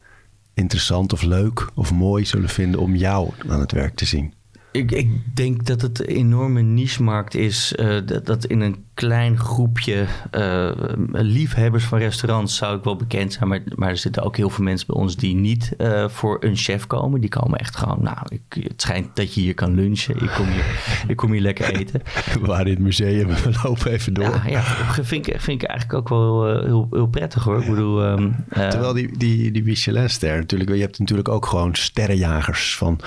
[0.53, 4.33] interessant of leuk of mooi zullen vinden om jou aan het werk te zien.
[4.71, 7.73] Ik, ik denk dat het een enorme niche-markt is.
[7.79, 10.71] Uh, dat, dat in een klein groepje uh,
[11.11, 13.49] liefhebbers van restaurants zou ik wel bekend zijn.
[13.49, 16.55] Maar, maar er zitten ook heel veel mensen bij ons die niet uh, voor een
[16.55, 17.21] chef komen.
[17.21, 20.23] Die komen echt gewoon, nou, ik, het schijnt dat je hier kan lunchen.
[20.23, 20.65] Ik kom hier,
[21.07, 22.01] ik kom hier lekker eten.
[22.41, 24.41] We waren in het museum, we lopen even door.
[24.45, 24.63] Ja, ja
[25.03, 27.61] vind, ik, vind ik eigenlijk ook wel uh, heel, heel prettig hoor.
[27.61, 32.77] Ik bedoel, um, Terwijl die, die, die Michelin-ster natuurlijk, je hebt natuurlijk ook gewoon sterrenjagers.
[32.77, 32.99] Van,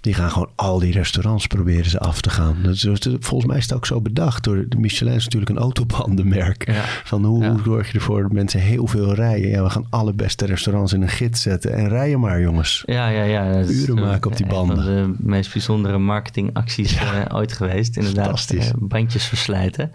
[0.00, 2.56] die gaan gewoon al die restaurants proberen ze af te gaan.
[2.62, 2.88] Dat is,
[3.20, 6.66] volgens mij is het ook zo bedacht door de Michelin natuurlijk een autobandenmerk.
[6.66, 6.84] Ja.
[7.04, 9.48] Van hoe, hoe, zorg je ervoor dat mensen heel veel rijden?
[9.48, 11.72] Ja, we gaan alle beste restaurants in een gids zetten.
[11.72, 12.82] En rijden maar, jongens.
[12.86, 13.62] Ja, ja, ja.
[13.62, 14.78] Uren maken op die banden.
[14.78, 17.26] Een van de meest bijzondere marketingacties ja.
[17.28, 17.96] uh, ooit geweest.
[17.96, 18.24] Inderdaad.
[18.24, 18.66] Fantastisch.
[18.66, 19.92] Uh, bandjes verslijten.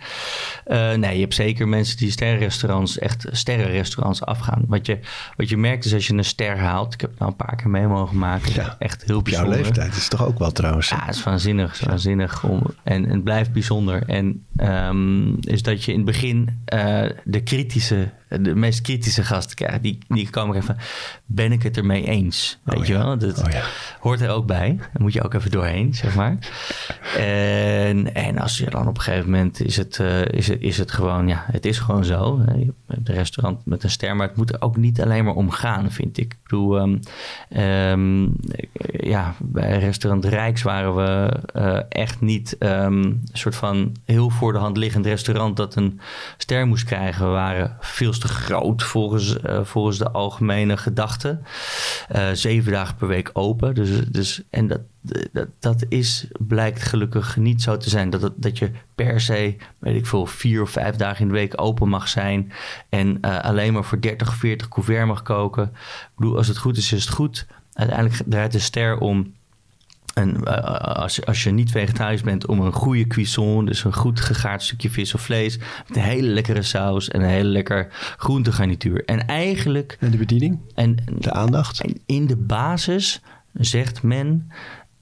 [0.68, 4.64] Uh, nee, je hebt zeker mensen die sterrenrestaurants, echt sterrenrestaurants afgaan.
[4.68, 5.00] Wat je,
[5.38, 6.94] wat je merkt is als je een ster haalt.
[6.94, 8.54] Ik heb het nou een paar keer mee mogen maken.
[8.54, 8.76] Ja.
[8.80, 9.54] Echt heel bijzonder.
[9.54, 10.90] Jouw leeftijd is toch ook wel trouwens.
[10.90, 11.80] Ja, het is waanzinnig.
[11.80, 14.04] waanzinnig om, en, en het blijft bijzonder.
[14.08, 18.10] En um, is dat je in het begin uh, de kritische
[18.42, 20.78] de meest kritische gasten krijg, die, die komen even,
[21.26, 22.58] ben ik het ermee eens?
[22.64, 23.04] Weet Oh je ja.
[23.04, 23.18] wel?
[23.18, 23.64] Dat Oh ja.
[24.00, 24.76] hoort er ook bij.
[24.78, 26.38] Daar moet je ook even doorheen, zeg maar.
[27.18, 30.78] En, en als je dan op een gegeven moment is het, eh, is het, is
[30.78, 32.40] het gewoon, ja, het is gewoon zo.
[32.46, 32.54] hè.
[32.54, 35.34] Je hebt een restaurant met een ster, maar het moet er ook niet alleen maar
[35.34, 36.24] om gaan, vind ik.
[36.34, 36.98] Ik bedoel, ehm,
[37.50, 38.24] ehm,
[39.10, 44.54] ja, bij restaurant Rijks waren we eh, echt niet ehm, een soort van heel voor
[44.54, 46.00] de hand liggend restaurant dat een
[46.38, 47.26] ster moest krijgen.
[47.26, 51.40] We waren veel groot volgens, eh, volgens de algemene gedachte.
[52.08, 53.76] Eh, zeven dagen per week open.
[53.76, 54.80] Dus, dus, en dat,
[55.32, 58.10] dat, dat is, blijkt gelukkig niet zo te zijn.
[58.10, 61.34] Dat, het- dat je per se, weet ik veel, vier of vijf dagen in de
[61.34, 62.52] week open mag zijn.
[62.90, 65.64] En eh, alleen maar voor 30 of 40 couvert mag koken.
[65.64, 67.46] Ik bedoel, als het goed is, is het goed.
[67.74, 69.34] Uiteindelijk draait de ster om
[70.16, 73.94] en eh, als, je, als je niet vegetarisch bent, om een goede cuisson, dus een
[73.94, 77.88] goed gegaard stukje vis of vlees, met een hele lekkere saus en een hele lekker
[78.18, 79.06] groentegarnituur.
[79.06, 80.60] En eigenlijk, En de bediening?
[80.76, 81.82] en, De aandacht?
[81.82, 83.22] en in de basis
[83.54, 84.52] zegt men,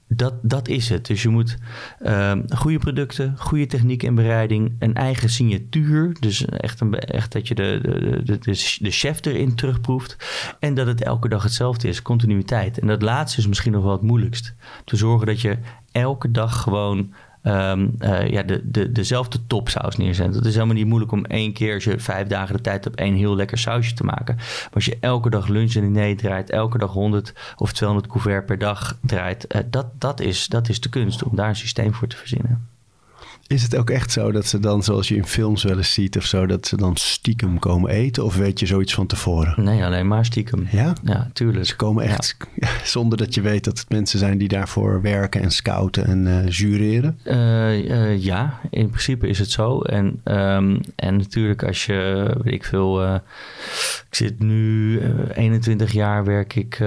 [0.08, 1.06] dat, dat is het.
[1.06, 1.56] Dus je moet
[1.98, 6.16] ehm, goede producten, goede techniek en bereiding, een eigen signatuur.
[6.20, 10.16] Dus echt, een, echt dat je de, de, de, de, de chef erin terugproeft.
[10.58, 12.78] En dat het elke dag hetzelfde is, continuïteit.
[12.78, 14.54] En dat laatste is misschien nog wel het moeilijkst.
[14.84, 15.58] Te zorgen dat je
[15.92, 17.12] elke dag gewoon
[17.44, 20.34] ehm, eh, ja, de, de, dezelfde topsaus neerzet.
[20.34, 23.14] Het is helemaal niet moeilijk om één keer, je vijf dagen de tijd hebt, één
[23.14, 24.34] heel lekker sausje te maken.
[24.36, 28.46] Maar als je elke dag lunch en diner draait, elke dag 100 of 200 couvert
[28.46, 31.94] per dag draait, eh, dat, dat, is, dat is de kunst om daar een systeem
[31.94, 32.73] voor te verzinnen.
[33.54, 36.16] Is het ook echt zo dat ze dan, zoals je in films wel eens ziet
[36.16, 38.24] of zo, dat ze dan stiekem komen eten?
[38.24, 39.64] Of weet je zoiets van tevoren?
[39.64, 40.66] Nee, alleen maar stiekem.
[40.70, 40.92] Ja?
[41.02, 41.66] Ja, tuurlijk.
[41.66, 42.36] Ze komen echt
[42.84, 46.48] zonder dat je weet dat het mensen zijn die daarvoor werken en scouten en eh,
[46.48, 47.18] jureren.
[47.22, 49.80] Eh, eh, ja, in principe is het zo.
[49.80, 53.14] En, ehm, en natuurlijk als je, weet ik veel...
[53.14, 53.20] ik
[54.10, 56.78] zit nu eh, 21 jaar werk ik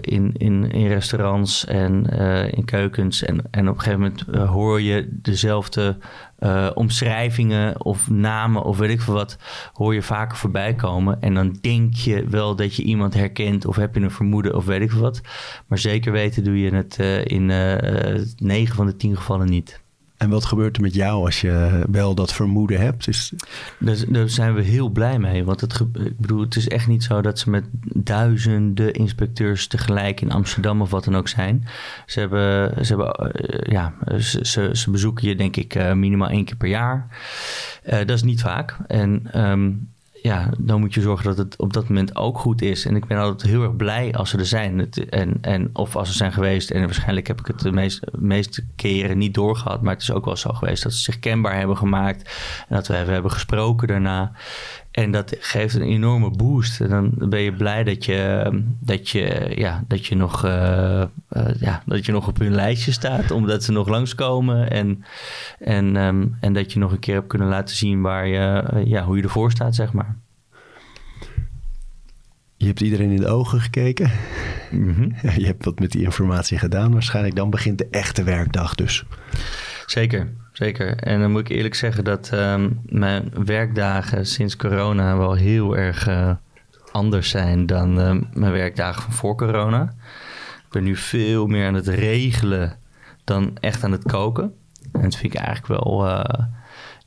[0.00, 2.06] in, in, in restaurants en
[2.50, 3.22] in keukens.
[3.22, 5.96] En, en op een gegeven moment hoor je dezelfde
[6.38, 9.36] eh, omschrijvingen of namen of weet ik veel wat...
[9.72, 11.20] hoor je vaker voorbij komen.
[11.20, 14.64] En dan denk je wel dat je iemand herkent of heb je een vermoeden of
[14.64, 15.20] weet ik veel wat.
[15.66, 19.81] Maar zeker weten doe je het eh, in eh 9 van de 10 gevallen niet.
[20.22, 23.08] En wat gebeurt er met jou als je wel dat vermoeden hebt?
[23.08, 23.32] Is,
[23.78, 25.44] Daar, daar zijn we heel blij mee.
[25.44, 30.20] Want het, ik bedoel, het is echt niet zo dat ze met duizenden inspecteurs tegelijk
[30.20, 31.66] in Amsterdam of wat dan ook zijn.
[32.06, 36.44] Ze, hebben, ze, hebben, eh, ja, ze, ze bezoeken je denk ik eh, minimaal één
[36.44, 37.06] keer per jaar.
[37.82, 38.76] Eh, dat is niet vaak.
[38.86, 39.70] En ehm,
[40.22, 42.86] ja, dan moet je zorgen dat het op dat moment ook goed is.
[42.86, 44.90] En ik ben altijd heel erg blij als ze er zijn.
[44.90, 46.70] En, en, of als ze zijn geweest.
[46.70, 49.82] En waarschijnlijk heb ik het de meest, meeste keren niet doorgehad.
[49.82, 52.22] Maar het is ook wel zo geweest dat ze zich kenbaar hebben gemaakt.
[52.68, 54.32] En dat we even hebben gesproken daarna.
[54.92, 56.80] En dat geeft een enorme boost.
[56.80, 58.50] En dan ben je blij dat je,
[58.80, 61.08] dat je, ja, dat je, nog, eh, eh,
[61.60, 63.30] ja, dat je nog op hun lijstje staat.
[63.30, 64.70] Omdat ze nog langskomen.
[64.70, 65.04] En,
[65.58, 68.86] en, ehm, en dat je nog een keer hebt kunnen laten zien waar je, eh,
[68.86, 70.16] ja, hoe je ervoor staat, zeg maar.
[72.56, 74.10] je hebt iedereen in de ogen gekeken.
[75.36, 77.36] Je hebt wat met die informatie gedaan waarschijnlijk.
[77.36, 79.04] Dan begint de echte werkdag dus.
[79.86, 80.96] Zeker, zeker.
[80.96, 86.06] En dan moet ik eerlijk zeggen dat ehm, mijn werkdagen sinds corona wel heel erg
[86.06, 86.30] eh,
[86.92, 89.82] anders zijn dan ehm, mijn werkdagen van voor corona.
[90.56, 92.76] Ik ben nu veel meer aan het regelen
[93.24, 94.54] dan echt aan het koken.
[94.92, 96.44] En dat vind ik eigenlijk wel eh,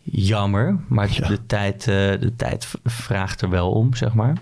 [0.03, 0.77] jammer.
[0.87, 1.27] Maar Ja.
[1.27, 4.33] de, tijd, eh, de tijd vraagt er wel om, zeg maar.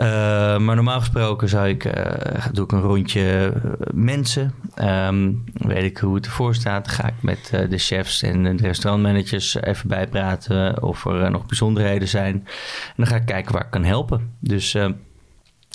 [0.00, 0.06] Eh,
[0.58, 3.62] maar normaal gesproken zou ik, eh, doe ik een rondje eh,
[3.94, 4.54] mensen.
[4.74, 6.88] Ehm, weet ik hoe het ervoor staat.
[6.88, 12.34] Ga ik met de chefs en de restaurantmanagers even bijpraten of er nog bijzonderheden zijn.
[12.34, 14.30] En dan ga ik kijken waar ik kan helpen.
[14.38, 14.76] Dus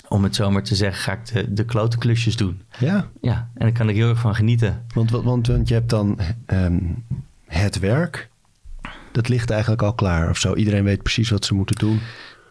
[0.08, 2.62] om het zo maar te zeggen, ga ik de, de klote klusjes doen.
[2.78, 4.84] Ja, Ja, en daar kan ik heel erg van genieten.
[4.94, 6.78] want, want, want, want je hebt dan ehm,
[7.46, 8.28] het werk.
[9.12, 10.54] Dat ligt eigenlijk al klaar of zo.
[10.54, 12.00] Iedereen weet precies wat ze moeten doen.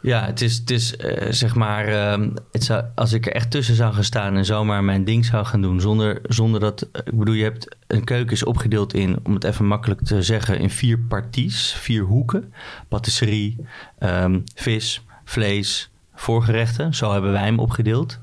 [0.05, 3.75] Ja, het is, het is eh, zeg maar, ehm, het als ik er echt tussen
[3.75, 7.33] zou gaan staan en zomaar mijn ding zou gaan doen, zonder, zonder dat, ik bedoel,
[7.33, 10.99] je hebt een keuken is opgedeeld in, om het even makkelijk te zeggen, in vier
[10.99, 12.53] parties, vier hoeken:
[12.87, 13.57] patisserie,
[13.99, 16.93] ehm, vis, vlees, voorgerechten.
[16.93, 18.19] Zo hebben wij hem opgedeeld.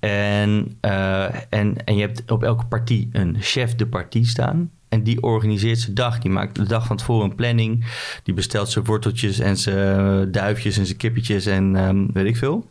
[0.00, 4.70] En, eh, en, en je hebt op elke partie een chef de partie staan.
[4.92, 6.18] En die organiseert zijn dag.
[6.18, 7.84] Die maakt de dag van tevoren een planning.
[8.22, 12.70] Die bestelt zijn worteltjes en zijn duifjes en zijn kippetjes en ehm, weet ik veel.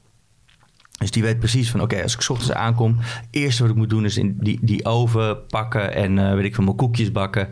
[1.02, 2.96] Dus die weet precies van, oké, als ik ochtends aankom...
[3.00, 5.94] het eerste wat ik moet doen is in die, die oven pakken...
[5.94, 7.50] en eh, weet ik van mijn koekjes bakken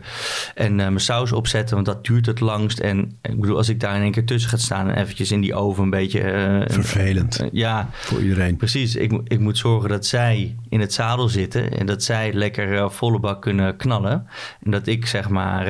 [0.54, 1.74] en eh, mijn saus opzetten...
[1.74, 2.78] want dat duurt het langst.
[2.78, 4.88] En ik bedoel, als ik daar in één keer tussen ga staan...
[4.88, 6.20] en eventjes in die oven een beetje...
[6.20, 7.44] eh, Vervelend.
[7.52, 8.56] ja, Voor iedereen.
[8.56, 12.90] Precies, ik, ik moet zorgen dat zij in het zadel zitten en dat zij lekker
[12.90, 14.26] volle bak kunnen knallen.
[14.62, 15.64] En dat ik zeg maar,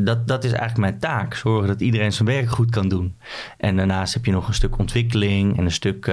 [0.00, 1.34] dat, dat is eigenlijk mijn taak.
[1.34, 3.14] Zorgen dat iedereen zijn werk goed kan doen.
[3.58, 6.10] En daarnaast heb je nog een stuk ontwikkeling en een stuk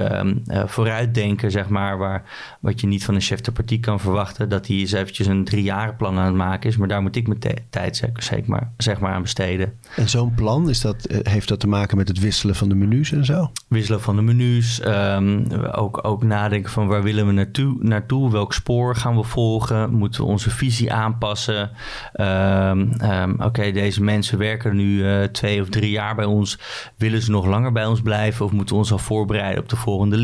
[0.50, 2.22] eh, vooruitdenken, zeg maar, waar,
[2.60, 4.48] wat je niet van een chef de partie kan verwachten.
[4.48, 6.76] Dat hij eens eventjes een driejarenplan aan het maken is.
[6.76, 9.72] Maar daar moet ik mijn tijd zeg, zeg maar, zeg maar aan besteden.
[9.96, 12.74] En zo'n plan, is dat, eh, heeft dat te maken met het wisselen van de
[12.74, 13.50] menus en zo?
[13.68, 14.80] wisselen van de menus.
[14.80, 18.30] ehm, ook, ook nadenken van waar willen we naartoe, naartoe?
[18.30, 19.92] Welk spoor gaan we volgen?
[19.92, 21.70] Moeten we onze visie aanpassen?
[22.12, 26.58] Ehm, ehm, Oké, deze mensen werken nu eh, twee of drie jaar bij ons.
[26.96, 28.44] Willen ze nog langer bij ons blijven?
[28.44, 30.16] Of moeten we ons al voorbereiden op de volgende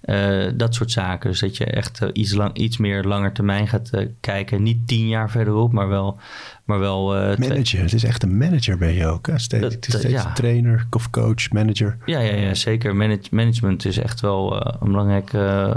[0.00, 1.30] Eh, dat soort zaken.
[1.30, 4.62] Dus dat je echt eh, iets, lang, iets meer langer termijn gaat eh, kijken.
[4.62, 6.18] Niet tien jaar verderop, maar wel...
[6.72, 9.26] Maar wel eh, Manager, het is echt een manager ben je ook.
[9.26, 9.38] Hè?
[9.38, 10.32] Steeds, het is dat- steeds ja.
[10.32, 11.96] trainer of coach, manager.
[12.06, 12.96] Ja, ja, ja zeker.
[12.96, 15.32] Manage- management is echt wel eh, een belangrijk.
[15.32, 15.70] eh,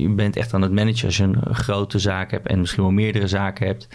[0.00, 2.92] je bent echt aan het managen als je een grote zaak hebt en misschien wel
[2.92, 3.88] meerdere zaken hebt.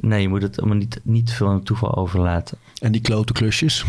[0.00, 2.58] Nee, je moet het allemaal niet, niet veel aan het toeval overlaten.
[2.80, 3.84] En die klote klusjes.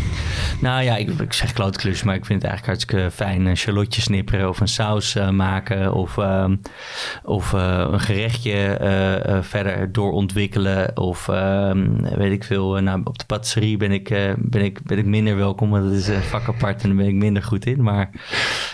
[0.60, 3.46] Nou ja, ik, ik zeg klootklus, maar ik vind het eigenlijk hartstikke fijn.
[3.46, 6.56] Een shallotje snipperen of een saus eh, maken of, ehm,
[7.24, 10.96] of eh, een gerechtje eh, eh, verder doorontwikkelen.
[10.96, 11.28] Of
[12.16, 15.04] weet ik veel, eh, nou, op de patisserie ben ik, eh, ben, ik, ben ik
[15.06, 17.82] minder welkom, want dat is een vak apart en daar ben ik minder goed in.
[17.82, 18.10] Maar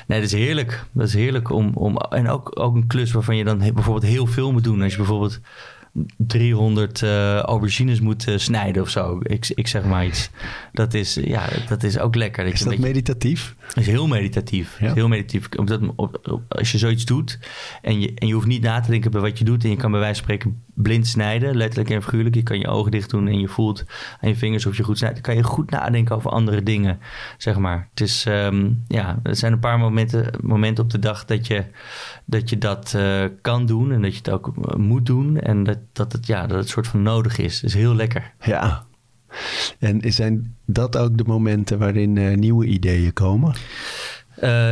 [0.06, 0.84] nee, dat is heerlijk.
[0.92, 4.26] Dat is heerlijk om, om en ook, ook een klus waarvan je dan bijvoorbeeld heel
[4.26, 4.82] veel moet doen.
[4.82, 5.40] Als je bijvoorbeeld
[6.16, 9.18] 300 eh, aubergines moet eh, snijden of zo.
[9.22, 10.30] Ik, ik zeg maar iets.
[10.72, 12.44] Dat is, ja, dat is ook lekker.
[12.44, 13.54] Dat Is je dat beetje, meditatief?
[13.74, 14.80] is heel meditatief.
[14.80, 14.86] Ja.
[14.86, 15.48] Is heel meditatief.
[15.56, 17.38] Omdat op, op- als je zoiets doet
[17.82, 19.76] en je, en je hoeft niet na te denken bij wat je doet en je
[19.76, 22.34] kan bij wijze van spreken blind snijden, letterlijk en figuurlijk.
[22.34, 23.84] Je kan je ogen dicht doen en je voelt
[24.20, 25.14] aan je vingers of je goed snijdt.
[25.14, 26.98] Dan kan je goed nadenken over andere dingen,
[27.38, 27.88] zeg maar.
[27.90, 31.64] Het is, ehm, ja, er zijn een paar momenten, momenten op de dag dat je
[32.24, 35.64] dat, je dat eh, kan doen en dat je het ook eh, moet doen en
[35.64, 37.60] dat, dat het, ja, dat het soort van nodig is.
[37.60, 38.32] Dat is heel lekker.
[38.40, 38.84] Ja.
[39.78, 43.54] En zijn dat ook de momenten waarin eh, nieuwe ideeën komen?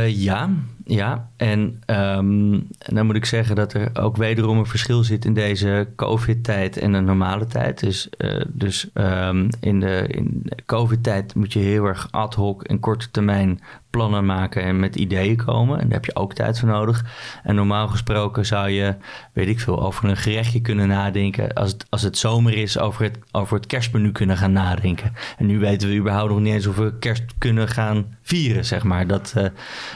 [0.07, 0.49] Ja,
[0.85, 1.29] ja.
[1.37, 5.87] En ehm, dan moet ik zeggen dat er ook wederom een verschil zit in deze
[5.95, 7.79] COVID-tijd en een normale tijd.
[7.79, 12.79] Dus, eh, dus ehm, in de, in COVID-tijd moet je heel erg ad hoc en
[12.79, 13.59] korte termijn
[13.91, 15.79] plannen maken en met ideeën komen.
[15.79, 17.05] En daar heb je ook tijd voor nodig.
[17.43, 18.95] En normaal gesproken zou je,
[19.33, 21.53] weet ik veel, over een gerechtje kunnen nadenken.
[21.53, 25.13] Als het, als het zomer is, over het, over het kerstmenu kunnen gaan nadenken.
[25.37, 28.83] En nu weten we überhaupt nog niet eens of we kerst kunnen gaan vieren, zeg
[28.83, 29.07] maar.
[29.07, 29.45] Dat, eh,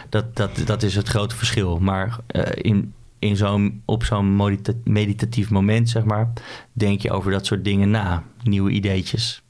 [0.09, 1.79] dat, dat, dat is het grote verschil.
[1.79, 6.33] Maar eh, in, in zo'n, op zo'n medita- meditatief moment, zeg maar,
[6.73, 8.23] denk je over dat soort dingen na.
[8.43, 9.43] Nieuwe ideetjes.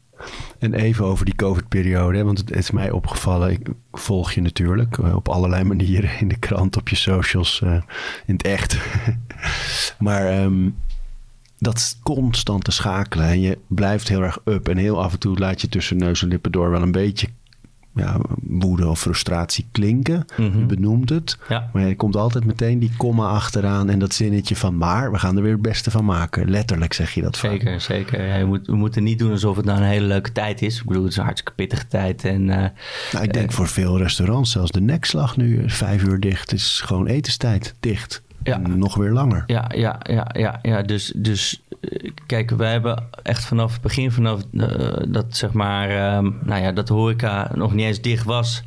[0.59, 3.51] En even over die COVID-periode, want het is mij opgevallen.
[3.51, 7.81] Ik volg je natuurlijk eh, op allerlei manieren in de krant, op je socials, eh,
[8.25, 8.77] in het echt.
[9.99, 10.69] maar ehm,
[11.57, 15.61] dat constante schakelen en je blijft heel erg up en heel af en toe laat
[15.61, 17.27] je tussen neus en lippen door wel een beetje
[17.95, 20.25] ja, woede of frustratie klinken.
[20.37, 20.59] Mhm.
[20.59, 21.69] Je benoemt het, Ja.
[21.73, 25.35] maar er komt altijd meteen die komma achteraan en dat zinnetje van maar we gaan
[25.37, 26.49] er weer het beste van maken.
[26.49, 27.51] Letterlijk zeg je dat vaak.
[27.51, 28.25] Zeker, zeker.
[28.25, 30.79] Ja, je moet, we moeten niet doen alsof het nou een hele leuke tijd is.
[30.79, 32.23] Ik bedoel, het is een hartstikke pittige tijd.
[32.25, 32.69] En eh,
[33.11, 36.81] Nou, ik denk voor veel restaurants, zelfs de nekslag nu eh, vijf uur dicht, is
[36.85, 38.23] gewoon etenstijd dicht.
[38.43, 38.57] Ja.
[38.57, 39.43] Nog weer langer.
[39.45, 40.81] Ja, ja, ja, ja, ja.
[40.81, 41.64] Dus, dus eh,
[42.25, 46.71] kijk, wij hebben echt vanaf het begin, vanaf eh, dat zeg maar, ehm, nou ja,
[46.71, 48.63] dat de horeca nog niet eens dicht was,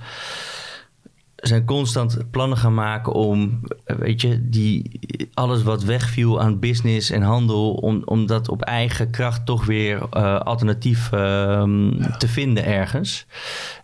[1.36, 5.00] zijn constant plannen gaan maken om, weet je, die,
[5.34, 10.02] alles wat wegviel aan business en handel, om, om dat op eigen kracht toch weer
[10.10, 13.26] eh, alternatief ehm, te vinden ergens.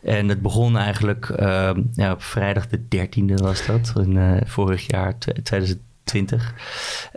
[0.02, 4.86] En het begon eigenlijk ehm, ja, op vrijdag de 13e was dat, in, eh, vorig
[4.86, 6.54] jaar, tw- 2020.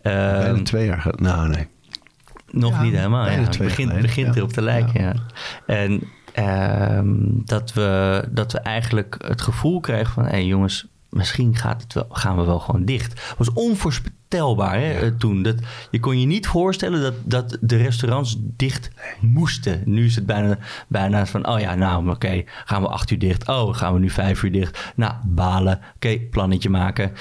[0.03, 1.13] Bijna Ehm, twee jaar.
[1.15, 1.67] Nou, nee.
[2.57, 3.25] Nog Ja, niet helemaal.
[3.25, 3.31] Ja.
[3.31, 4.33] Het begint, geleden, begint ja.
[4.35, 5.01] erop te lijken.
[5.01, 5.13] Ja.
[5.13, 5.75] Ja.
[5.75, 7.15] En ehm,
[7.45, 10.23] dat, we, dat we eigenlijk het gevoel kregen van...
[10.23, 13.11] hé hey jongens, misschien gaat het wel, gaan we wel gewoon dicht.
[13.11, 14.15] Het was onvoorspelbaar.
[14.29, 15.43] Onvoorstelbaar hè, eh, toen.
[15.43, 15.55] Dat,
[15.91, 19.81] je kon je niet voorstellen dat, dat de restaurants dicht moesten.
[19.85, 23.47] Nu is het bijna, bijna van, oh ja, nou oké, gaan we acht uur dicht.
[23.47, 24.93] Oh, gaan we nu vijf uur dicht.
[24.95, 25.79] Nou, balen.
[25.95, 27.11] Oké, plannetje maken.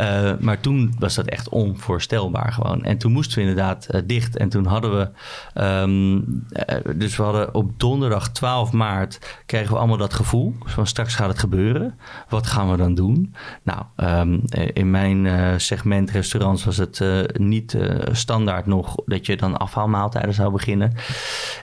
[0.00, 2.84] Uh, maar toen was dat echt onvoorstelbaar gewoon.
[2.84, 4.36] En toen moesten we inderdaad uh, dicht.
[4.36, 5.10] En toen hadden we,
[5.62, 6.44] um,
[6.96, 11.28] dus we hadden op donderdag 12 maart kregen we allemaal dat gevoel van straks gaat
[11.28, 11.98] het gebeuren.
[12.28, 13.34] Wat gaan we dan doen?
[13.62, 14.42] Nou, um,
[14.72, 16.10] in mijn segment
[16.58, 20.92] was het uh, niet uh, standaard nog dat je dan afhaalmaaltijden zou beginnen.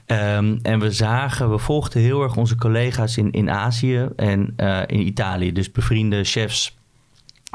[0.05, 4.99] Um, en we zagen, we volgden heel erg onze collega's in, in Azië en in
[4.99, 5.51] Italië.
[5.51, 6.76] Dus bevriende chefs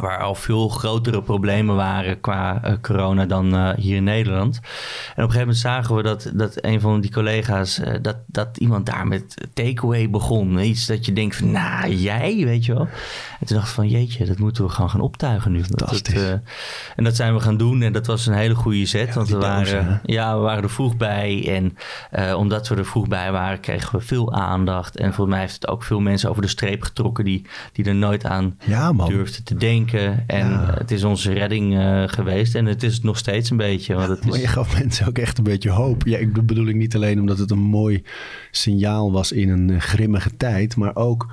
[0.03, 4.57] waar al veel grotere problemen waren qua uh, corona dan uh, hier in Nederland.
[4.57, 8.17] En op een gegeven moment zagen we dat, dat een van die collega's, uh, dat,
[8.27, 10.59] dat iemand daar met takeaway begon.
[10.59, 12.89] Iets dat je denkt van, nou, jij, weet je wel.
[13.41, 15.63] En toen dacht ik van, jeetje, dat moeten we gewoon gaan optuigen nu.
[15.67, 16.13] Dat,
[16.97, 19.09] en dat zijn we gaan doen en dat was een hele goede set.
[19.09, 21.49] Ja, want we waren, ja, we waren er vroeg bij.
[21.49, 21.77] En
[22.37, 24.97] omdat we er vroeg bij waren, kregen we veel aandacht.
[24.97, 27.95] En volgens mij heeft het ook veel mensen over de streep getrokken die, die er
[27.95, 29.91] nooit aan ja, durfden te denken.
[30.27, 30.75] En ja.
[30.79, 32.55] het is onze redding uh, geweest.
[32.55, 33.95] En het is het nog steeds een beetje.
[33.95, 34.31] Want het is...
[34.31, 36.03] Maar je gaf mensen ook echt een beetje hoop.
[36.07, 38.03] Ja, ik bedoel ik niet alleen omdat het een mooi
[38.51, 40.77] signaal was in een grimmige tijd.
[40.77, 41.27] Maar ook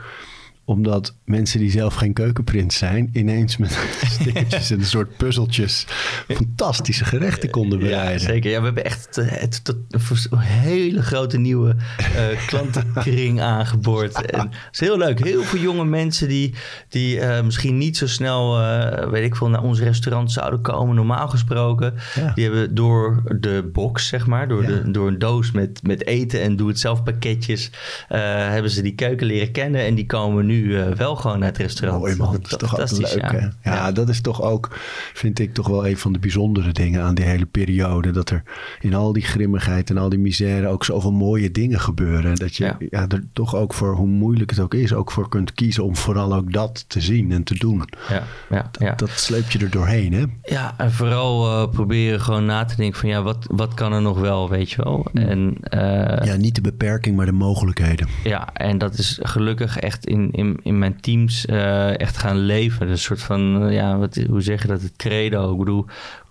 [0.69, 3.79] omdat mensen die zelf geen keukenprins zijn, ineens met
[4.19, 5.85] stickertjes en een soort puzzeltjes
[6.27, 8.27] fantastische gerechten konden bereiden.
[8.27, 8.51] Ja, zeker.
[8.51, 14.21] Ja, we hebben echt het, het, een hele grote nieuwe uh, klantenkring aangeboord.
[14.21, 15.23] En het is heel leuk.
[15.23, 16.53] Heel veel jonge mensen die,
[16.89, 20.95] die uh, misschien niet zo snel, uh, weet ik veel, naar ons restaurant zouden komen,
[20.95, 21.93] normaal gesproken.
[22.15, 22.31] Ja.
[22.35, 24.67] Die hebben door de box, zeg maar, door, ja.
[24.67, 27.71] de, door een doos met, met eten en doe-het-zelf pakketjes,
[28.07, 31.57] hebben ze die keuken leren kennen en die komen nu uh, wel gewoon naar het
[31.57, 32.01] restaurant.
[32.01, 33.31] Mooi man, dat is toch ook leuk ja.
[33.31, 33.39] hè?
[33.39, 34.77] Ja, ja, dat is toch ook,
[35.13, 38.11] vind ik toch wel een van de bijzondere dingen aan die hele periode.
[38.11, 38.43] Dat er
[38.79, 42.35] in al die grimmigheid en al die misère ook zoveel mooie dingen gebeuren.
[42.35, 42.77] Dat je ja.
[42.89, 43.07] ja.
[43.07, 46.33] er toch ook voor, hoe moeilijk het ook is, ook voor kunt kiezen om vooral
[46.33, 47.83] ook dat te zien en te doen.
[48.09, 48.87] Ja, ja, ja.
[48.87, 50.23] Dat, dat sleep je er doorheen hè?
[50.43, 54.01] Ja, en vooral uh, proberen gewoon na te denken van ja, wat, wat kan er
[54.01, 55.07] nog wel, weet je wel.
[55.13, 55.79] En, uh,
[56.25, 58.07] ja, niet de beperking, maar de mogelijkheden.
[58.23, 62.89] Ja, en dat is gelukkig echt in, in in mijn teams uh, echt gaan leven.
[62.89, 64.81] Een soort van, uh, ja, wat, hoe zeg je dat?
[64.81, 65.51] Het credo.
[65.51, 65.85] Ik bedoel,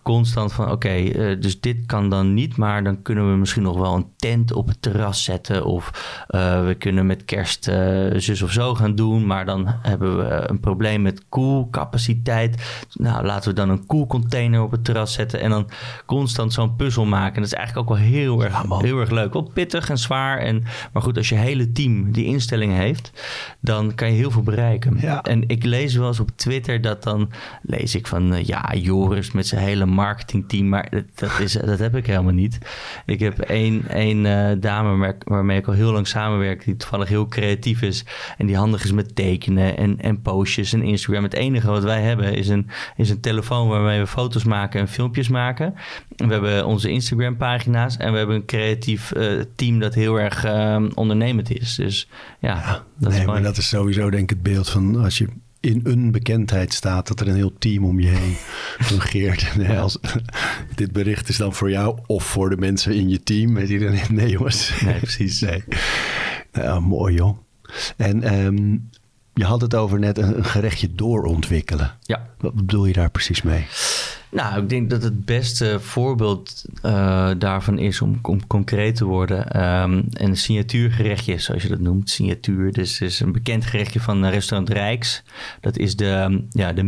[0.08, 3.62] constant van oké, okay, uh, dus dit kan dan niet, maar dan kunnen we misschien
[3.62, 5.64] nog wel een tent op het terras zetten.
[5.64, 5.90] Of
[6.30, 10.48] uh, we kunnen met kerst uh, zus of zo gaan doen, maar dan hebben we
[10.48, 12.86] een probleem met koelcapaciteit.
[12.92, 15.70] Nou, laten we dan een koelcontainer op het terras zetten en dan
[16.06, 17.34] constant zo'n puzzel maken.
[17.34, 19.32] En dat is eigenlijk ook wel heel erg, ja, heel erg leuk.
[19.32, 20.38] Wel pittig en zwaar.
[20.38, 23.12] En, maar goed, als je hele team die instelling heeft,
[23.60, 24.96] dan kan je heel veel bereiken.
[25.00, 25.22] Ja.
[25.22, 27.30] En ik lees wel eens op Twitter dat dan
[27.62, 31.96] lees ik van ja, Joris met zijn hele marketingteam, maar dat, dat, is, dat heb
[31.96, 32.58] ik helemaal niet.
[33.06, 37.26] Ik heb één, één uh, dame waarmee ik al heel lang samenwerk, die toevallig heel
[37.26, 38.04] creatief is
[38.38, 41.22] en die handig is met tekenen en, en postjes en Instagram.
[41.22, 44.88] Het enige wat wij hebben is een, is een telefoon waarmee we foto's maken en
[44.88, 45.74] filmpjes maken.
[46.16, 50.44] We hebben onze Instagram pagina's en we hebben een creatief uh, team dat heel erg
[50.44, 51.74] uh, ondernemend is.
[51.74, 52.08] Dus
[52.40, 55.18] ja, ja dat nee, is maar dat is sowieso denk ik het beeld van als
[55.18, 55.28] je
[55.68, 58.34] in een bekendheid staat dat er een heel team om je heen
[58.88, 59.52] fungeert.
[59.58, 59.98] En als,
[60.74, 63.54] dit bericht is dan voor jou of voor de mensen in je team.
[63.54, 63.98] Weet je dan?
[64.10, 64.80] Nee, jongens.
[64.80, 65.40] Nee, precies.
[65.48, 65.64] Nee.
[66.52, 67.38] Nou, mooi joh.
[67.96, 68.90] En um,
[69.34, 71.94] je had het over net een, een gerechtje doorontwikkelen.
[72.02, 72.26] Ja.
[72.38, 73.66] Wat bedoel je daar precies mee?
[74.30, 79.62] Nou, ik denk dat het beste voorbeeld uh, daarvan is om, om concreet te worden.
[79.82, 82.10] Um, een signatuurgerechtje, zoals je dat noemt.
[82.10, 85.22] Signatuur, dus is een bekend gerechtje van restaurant Rijks.
[85.60, 86.82] Dat is de, ja, de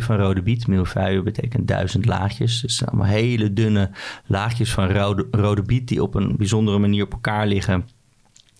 [0.00, 0.66] van rode biet.
[0.66, 2.60] Millefeuille betekent duizend laagjes.
[2.60, 3.90] Dus allemaal hele dunne
[4.26, 5.88] laagjes van rode, rode biet...
[5.88, 7.84] die op een bijzondere manier op elkaar liggen...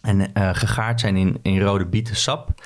[0.02, 2.62] en uh, gegaard zijn in, in rode bietensap...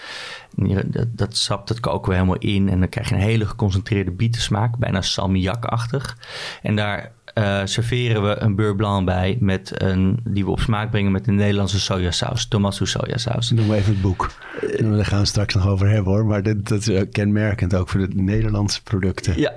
[0.84, 4.10] Dat, dat sap dat koken we helemaal in en dan krijg je een hele geconcentreerde
[4.10, 6.18] bietensmaak, bijna salmiakachtig.
[6.62, 10.90] En daar uh, serveren we een beurre blanc bij met een, die we op smaak
[10.90, 13.50] brengen met een Nederlandse sojasaus, Tomasu sojasaus.
[13.50, 14.30] Noem even het boek.
[14.78, 18.00] Daar gaan we straks nog over hebben hoor, maar dat, dat is kenmerkend ook voor
[18.00, 19.40] de Nederlandse producten.
[19.40, 19.52] Ja,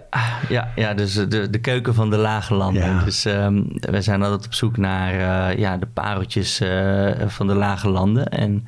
[0.50, 2.84] ja, ja dus de, de keuken van de lage landen.
[2.84, 3.04] Ja.
[3.04, 6.62] Dus um, we zijn altijd op zoek naar uh, ja, de pareltjes
[7.28, 8.28] van de lage landen.
[8.28, 8.66] En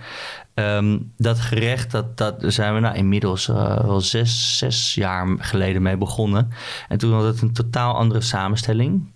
[0.61, 5.81] Um, dat gerecht, dat, dat zijn we nou inmiddels uh, wel zes, zes jaar geleden
[5.81, 6.49] mee begonnen.
[6.87, 9.11] En toen had het een totaal andere samenstelling.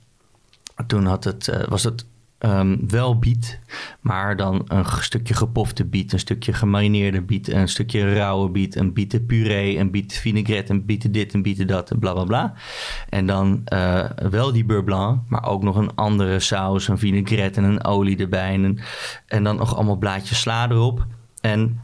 [0.87, 2.05] Toen had het, uh, was het
[2.37, 3.59] ehm, wel biet,
[4.01, 8.93] maar dan een stukje gepofte biet, een stukje gemarineerde biet, een stukje rauwe biet, een
[8.93, 12.53] bieten puree, een biet vinaigrette, een bieten dit, een bieten dat, en bla bla bla.
[13.09, 17.59] En dan eh, wel die beurre blanc, maar ook nog een andere saus, een vinaigrette
[17.59, 18.53] en een olie erbij.
[18.53, 18.79] En,
[19.27, 21.05] en dan nog allemaal blaadjes sla erop.
[21.45, 21.79] En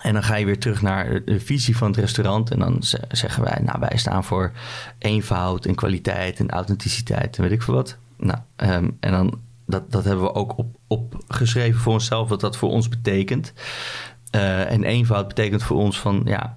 [0.00, 2.50] en dan ga je weer terug naar de- visie van het restaurant.
[2.50, 4.52] En dan ze- zeggen wij, nou, wij staan voor
[4.98, 7.96] eenvoud en kwaliteit en authenticiteit en weet ik veel wat.
[8.16, 12.56] Nou, ehm, en dan, dat, dat hebben we ook op, opgeschreven voor onszelf, wat dat
[12.56, 13.52] voor ons betekent.
[14.30, 16.56] Eh, en eenvoud betekent voor ons van, ja,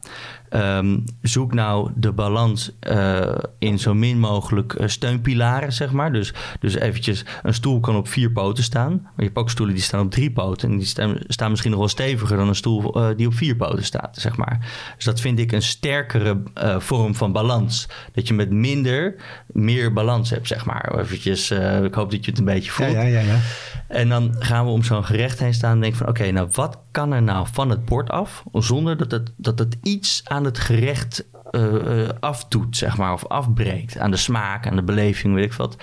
[0.49, 6.11] ehm, zoek nou de balans eh, in zo min mogelijk eh, steunpilaren, zeg maar.
[6.13, 8.91] Dus, dus eventjes, een stoel kan op vier poten staan.
[8.91, 10.69] Maar je hebt ook stoelen die staan op drie poten.
[10.69, 13.55] En die staan, staan misschien nog wel steviger dan een stoel eh, die op vier
[13.55, 14.71] poten staat, zeg maar.
[14.95, 16.43] Dus dat vind ik een sterkere
[16.77, 17.87] vorm van balans.
[18.13, 19.15] Dat je met minder
[19.47, 20.99] meer balans hebt, zeg maar.
[20.99, 21.51] Eventjes,
[21.83, 22.91] ik hoop dat je het een beetje voelt.
[22.91, 23.39] ja, ja, ja.
[23.87, 26.07] En dan gaan we om zo'n gerecht heen staan en denken van...
[26.07, 28.43] oké, nou wat kan er nou van het bord af...
[28.53, 33.13] zonder dat het, dat het iets aan het gerecht eh, eh, afdoet, zeg maar...
[33.13, 35.77] of afbreekt aan de smaak, aan de beleving, weet ik wat.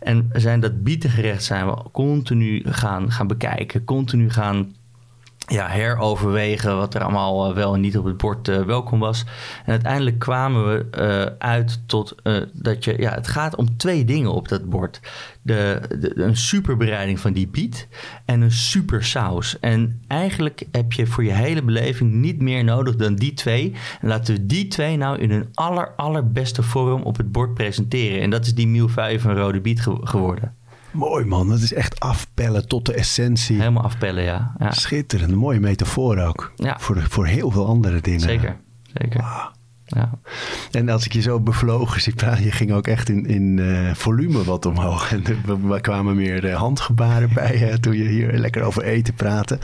[0.00, 3.84] En zijn dat bietengerecht zijn we continu gaan, gaan bekijken...
[3.84, 4.74] continu gaan
[5.48, 9.24] ja, heroverwegen wat er allemaal eh, wel en niet op het bord eh, welkom was.
[9.64, 12.14] En uiteindelijk kwamen we eh, uit tot
[12.52, 15.00] dat je, ja, het gaat om twee dingen op dat bord.
[15.42, 17.88] De, de, een superbereiding van die biet
[18.24, 19.58] en een super saus.
[19.60, 23.74] En eigenlijk heb je voor je hele beleving niet meer nodig dan die twee.
[24.00, 28.20] En laten we die twee nou in hun aller, allerbeste vorm op het bord presenteren.
[28.20, 30.57] En dat is die mille van rode biet ge- geworden.
[30.90, 33.58] Mooi man, dat is echt afpellen tot de essentie.
[33.58, 34.54] Helemaal afpellen, ja.
[34.58, 36.52] ja Schitterend, een mooie metafoor ook.
[36.56, 36.76] Ja.
[36.78, 38.20] Voor, voor heel veel andere dingen.
[38.20, 38.56] zeker,
[38.92, 39.20] zeker.
[39.84, 40.18] Ja.
[40.70, 43.94] En als ik je zo bevlogen zie praten, je ging ook echt in, in eh,
[43.94, 45.12] volume wat omhoog.
[45.12, 49.58] En er we kwamen meer eh, handgebaren bij toen je hier lekker over eten praatte.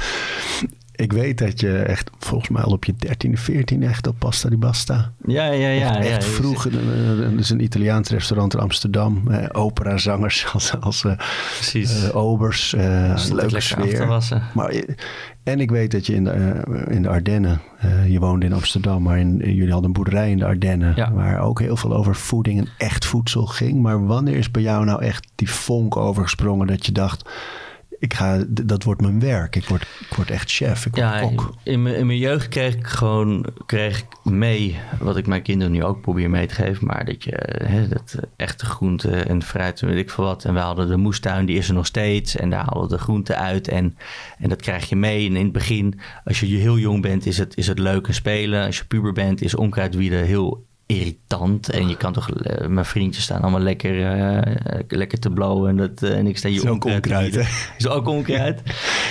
[0.97, 4.49] Ik weet dat je echt volgens mij al op je 13e, 14e echt op Pasta
[4.49, 5.13] di Basta.
[5.27, 5.97] Ja, ja, ja.
[5.99, 6.67] echt ja, vroeg.
[6.67, 9.23] eh, Er is een Italiaans restaurant in Amsterdam.
[9.31, 11.13] Eh, operazangers als, als eh,
[11.55, 12.05] Precies.
[12.09, 12.75] eh, obers.
[12.75, 14.23] eh, het leuke sfeer.
[14.55, 14.75] Maar,
[15.43, 18.53] en ik weet dat je in de, eh, in de Ardennen, eh, je woonde in
[18.53, 21.13] Amsterdam, maar in, jullie hadden een boerderij in de Ardennen, Ja.
[21.13, 23.83] waar ook heel veel over voeding en echt voedsel ging.
[23.83, 27.29] Maar wanneer is bij jou nou echt die vonk overgesprongen dat je dacht,
[28.05, 31.21] ik ga, dat wordt mijn werk, ik word, ik word echt chef, ik word Ja,
[31.21, 31.55] kok.
[31.63, 35.73] in mijn, in mijn jeugd kreeg ik gewoon kreeg ik mee, wat ik mijn kinderen
[35.73, 39.43] nu ook probeer mee te geven, maar dat je hè, dat eh, echte groenten en
[39.43, 40.45] fruit en weet ik veel wat.
[40.45, 42.99] En we hadden de moestuin, die is er nog steeds en daar halen we de
[42.99, 43.97] groenten uit en,
[44.39, 45.29] en dat krijg je mee.
[45.29, 48.15] En in het begin, als je heel jong bent, is het, is het leuk en
[48.15, 48.67] spelen.
[48.67, 51.71] Als je puber bent, is onkruidwieden heel irritant.
[51.71, 55.77] En je kan toch, eh, mijn vriendjes staan allemaal lekker, eh, lekker te blowen en,
[55.77, 57.49] dat, eh, en ik sta hier Is ook onkruid?
[57.79, 58.63] Is ook onkruid.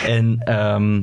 [0.06, 1.02] en ehm,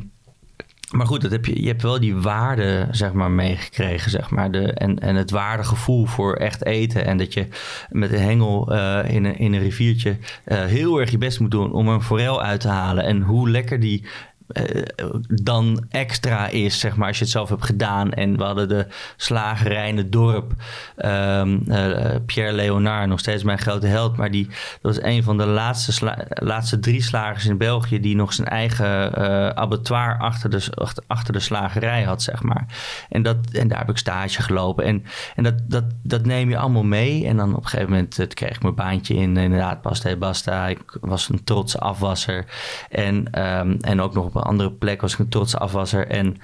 [0.90, 4.10] maar goed, dat heb je, je hebt wel die waarde zeg maar, meegekregen.
[4.10, 7.04] Zeg maar, de, en, en het waardegevoel voor echt eten.
[7.04, 7.46] En dat je
[7.88, 8.72] met een hengel
[9.04, 12.60] in, een, in een riviertje heel erg je best moet doen om een forel uit
[12.60, 13.04] te halen.
[13.04, 14.04] En hoe lekker die
[14.52, 14.82] eh,
[15.28, 18.12] dan extra is, zeg maar, als je het zelf hebt gedaan.
[18.12, 18.86] En we hadden de
[19.16, 20.52] slagerij in het dorp.
[20.96, 24.16] ehm, eh, Pierre Leonard, nog steeds mijn grote held.
[24.16, 28.00] Maar die, dat was een van de laatste, laatste drie slagers in België...
[28.00, 30.66] die nog zijn eigen eh, abattoir achter de,
[31.06, 32.66] achter, de slagerij had, zeg maar.
[33.08, 34.84] En, dat, en daar heb ik stage gelopen.
[34.84, 35.04] En,
[35.36, 37.26] en dat, dat, dat neem je allemaal mee.
[37.26, 40.68] En dan op een gegeven moment kreeg ik mijn baantje in, inderdaad, Pasta e Basta.
[40.68, 42.44] Ik was een trotse afwasser.
[42.90, 46.06] En, ehm, en ook nog een andere plek was ik een trotse afwasser.
[46.06, 46.36] En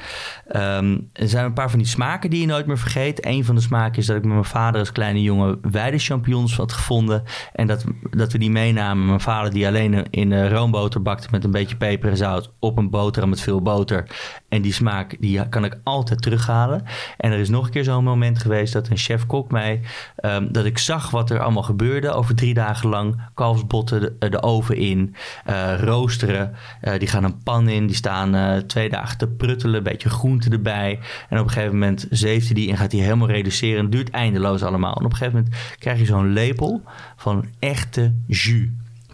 [0.49, 3.26] ehm, er zijn een paar van die smaken die je nooit meer vergeet.
[3.26, 6.72] Een van de smaken is dat ik met mijn vader als kleine jongen weidechampignons had
[6.72, 7.22] gevonden.
[7.53, 9.07] En dat, dat we die meenamen.
[9.07, 12.90] Mijn vader die alleen in roomboter bakte met een beetje peper en zout op een
[12.90, 14.07] boterham met veel boter.
[14.49, 16.82] En die smaak die kan ik altijd terughalen.
[17.16, 19.80] En er is nog een keer zo'n moment geweest dat een chef-kok mij...
[20.16, 23.20] ehm, dat ik zag wat er allemaal gebeurde over drie dagen lang.
[23.34, 26.55] Kalfsbotten de, de oven in, eh, roosteren.
[26.80, 29.76] Eh, die gaan een pan in, die staan eh, twee dagen te pruttelen.
[29.76, 30.99] Een beetje groente erbij.
[31.28, 33.82] En op een gegeven moment zeeft hij die en gaat hij helemaal reduceren.
[33.82, 34.97] Het duurt eindeloos allemaal.
[34.97, 36.82] En op een gegeven moment krijg je zo'n lepel
[37.16, 38.68] van echte jus.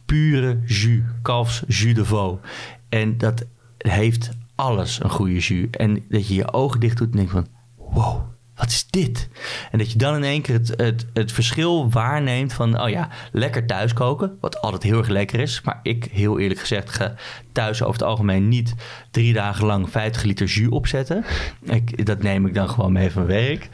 [0.07, 1.01] Pure jus.
[1.23, 2.39] Kalfs jus de veau.
[2.89, 3.45] En dat
[3.79, 5.71] heeft alles een goede jus.
[5.71, 7.47] En dat je je ogen dicht doet en denkt van...
[7.77, 8.32] Wow,
[8.63, 9.29] wat is dit?
[9.71, 13.09] En dat je dan in één keer het, het, het verschil waarneemt van, oh ja,
[13.33, 15.61] lekker thuis koken, wat altijd heel erg lekker is.
[15.65, 17.15] Maar ik, heel eerlijk gezegd, ga
[17.53, 18.75] thuis over het algemeen niet
[19.11, 21.25] drie dagen lang 50 liter jus opzetten.
[21.63, 23.69] Ik, dat neem ik dan gewoon mee van werk.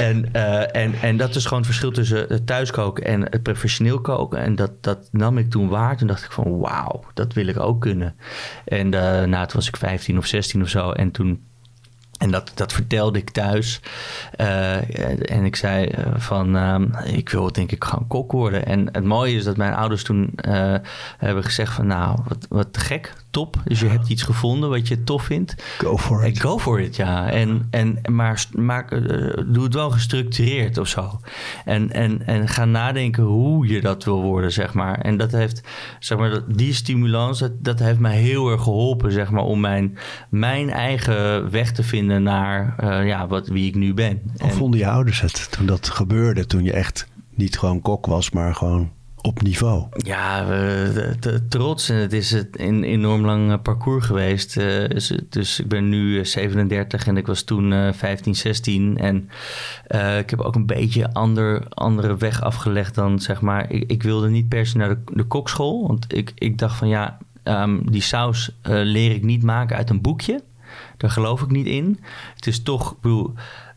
[0.00, 4.00] En, uh, en, en dat is gewoon het verschil tussen het thuiskoken en het professioneel
[4.00, 4.38] koken.
[4.38, 5.96] En dat, dat nam ik toen waar.
[5.96, 8.14] Toen dacht ik van, wauw, dat wil ik ook kunnen.
[8.64, 10.90] En uh, nou, toen was ik 15 of 16 of zo.
[10.90, 11.52] En toen
[12.24, 13.80] en dat, dat vertelde ik thuis.
[14.40, 18.66] Uh, en ik zei uh, van, uh, ik wil denk ik gewoon kok worden.
[18.66, 20.32] En het mooie is dat mijn ouders toen
[21.18, 23.56] hebben gezegd van, nou, wat, wat gek top.
[23.64, 25.54] Dus je hebt iets gevonden wat je tof vindt.
[25.78, 26.40] Go for it.
[26.40, 27.30] Go for it, ja.
[27.30, 29.00] En, en, maar maak, uh,
[29.46, 31.20] doe het wel gestructureerd of zo.
[31.64, 35.00] En, en, en ga nadenken hoe je dat wil worden, zeg maar.
[35.00, 35.60] En dat heeft,
[35.98, 39.98] zeg maar, die stimulans, dat, dat heeft mij heel erg geholpen, zeg maar, om mijn,
[40.28, 44.22] mijn eigen weg te vinden naar uh, ja, wat, wie ik nu ben.
[44.38, 46.46] Hoe vonden je ouders het toen dat gebeurde?
[46.46, 48.90] Toen je echt niet gewoon kok was, maar gewoon
[49.26, 49.86] op niveau?
[49.96, 51.10] Ja, uh,
[51.48, 51.88] trots.
[51.88, 54.56] En het is een enorm lang parcours geweest.
[54.56, 58.98] Uh, dus, dus, ik ben nu 37 en ik was toen 15, 16.
[58.98, 59.28] En
[60.18, 63.70] ik heb ook een beetje ander, andere weg afgelegd dan zeg maar.
[63.70, 65.86] Ik, ik wilde niet per se naar de, de kokschool.
[65.86, 70.00] Want ik, ik dacht van ja, um, die saus leer ik niet maken uit een
[70.00, 70.42] boekje.
[70.96, 72.00] Daar geloof ik niet in.
[72.34, 72.96] Het is toch,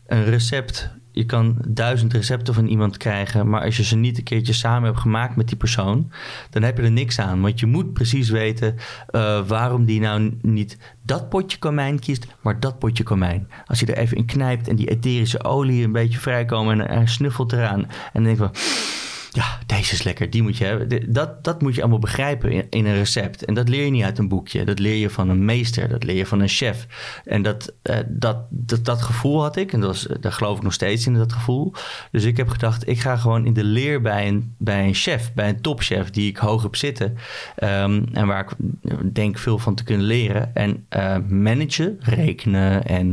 [0.06, 4.24] een recept je kan duizend recepten van iemand krijgen, maar als je ze niet een
[4.24, 6.10] keertje samen hebt gemaakt met die persoon,
[6.50, 7.40] dan heb je er niks aan.
[7.40, 8.74] Want je moet precies weten
[9.10, 13.48] uh, waarom die nou niet dat potje komijn kiest, maar dat potje komijn.
[13.66, 17.06] Als je er even in knijpt en die etherische olie een beetje vrijkomen en hij
[17.06, 19.07] snuffelt eraan en dan denk je
[19.38, 21.12] ja, deze is lekker, die moet je hebben.
[21.12, 23.44] Dat, dat moet je allemaal begrijpen in, een recept.
[23.44, 24.64] En dat leer je niet uit een boekje.
[24.64, 26.86] Dat leer je van een meester, dat leer je van een chef.
[27.24, 30.62] En dat, uh, dat, dat, dat gevoel had ik, en dat was, daar geloof ik
[30.62, 31.72] nog steeds in, dat gevoel.
[32.10, 35.32] Dus ik heb gedacht, ik ga gewoon in de leer bij een, bij een chef,
[35.34, 37.16] bij een topchef die ik hoog heb zitten.
[37.64, 40.54] Um, en waar ik denk veel van te kunnen leren.
[40.54, 40.86] En
[41.28, 43.06] managen, rekenen en,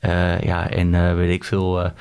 [0.00, 1.92] uh, ja, en weet ik veel,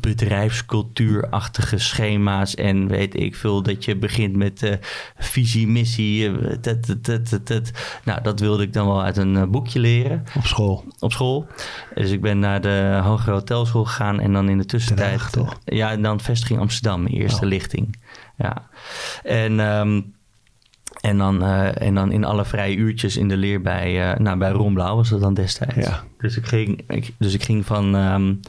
[0.00, 4.72] bedrijfscultuurachtige schema's en weet ik veel dat je begint met uh,
[5.16, 6.30] visie, missie.
[6.30, 7.72] Uh, tet, tet, tet,
[8.04, 10.24] nou, dat wilde ik dan wel uit een uh, boekje leren.
[10.36, 10.84] Op school?
[10.98, 11.46] Op school.
[11.94, 15.32] Dus ik ben naar de hogere hotelschool gegaan en dan in de tussentijd...
[15.32, 15.58] Toch?
[15.64, 17.48] Ja, en dan vestiging Amsterdam, eerste oh.
[17.48, 17.96] lichting.
[18.36, 18.68] Ja.
[19.22, 19.58] En...
[19.60, 20.14] Um,
[21.00, 24.38] en dan, uh, en dan in alle vrije uurtjes in de leer bij, uh, nou,
[24.38, 25.86] bij Ron Blauw was dat dan destijds.
[25.86, 26.04] Ja.
[26.22, 28.40] Dus ik ging, ik, dus ik ging van, um,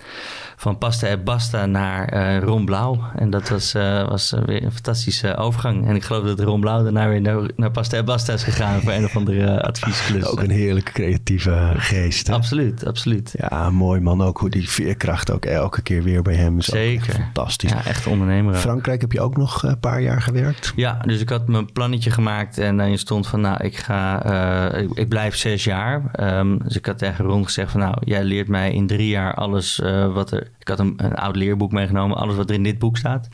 [0.56, 3.00] van Pasta en Basta naar uh, Ron Blauw.
[3.16, 5.88] En dat was, uh, was weer een fantastische overgang.
[5.88, 8.82] En ik geloof dat Ron Blauw daarna weer naar, naar Pasta en Basta is gegaan
[8.82, 10.26] voor een of andere adviesklus.
[10.26, 12.28] Ook een heerlijke creatieve geest.
[12.28, 12.34] Hè?
[12.34, 13.34] Absoluut, absoluut.
[13.38, 14.22] Ja, mooi man.
[14.22, 16.66] Ook hoe die veerkracht ook elke keer weer bij hem is.
[16.66, 17.14] Zeker.
[17.14, 17.72] fantastisch.
[17.72, 18.56] Ja, echt ondernemer.
[18.56, 20.74] Frankrijk heb je ook nog een paar jaar gewerkt?
[20.76, 24.26] Ja, dus ik had mijn plannetje gemaakt en dan stond van nou, ik ga,
[24.74, 26.02] uh, ik, ik, blijf zes jaar.
[26.20, 29.34] Um, dus ik had tegen Ron gezegd van nou, jij leert mij in drie jaar
[29.34, 30.52] alles uh, wat er...
[30.60, 33.28] Ik had een, een, oud leerboek meegenomen, alles wat er in dit boek staat.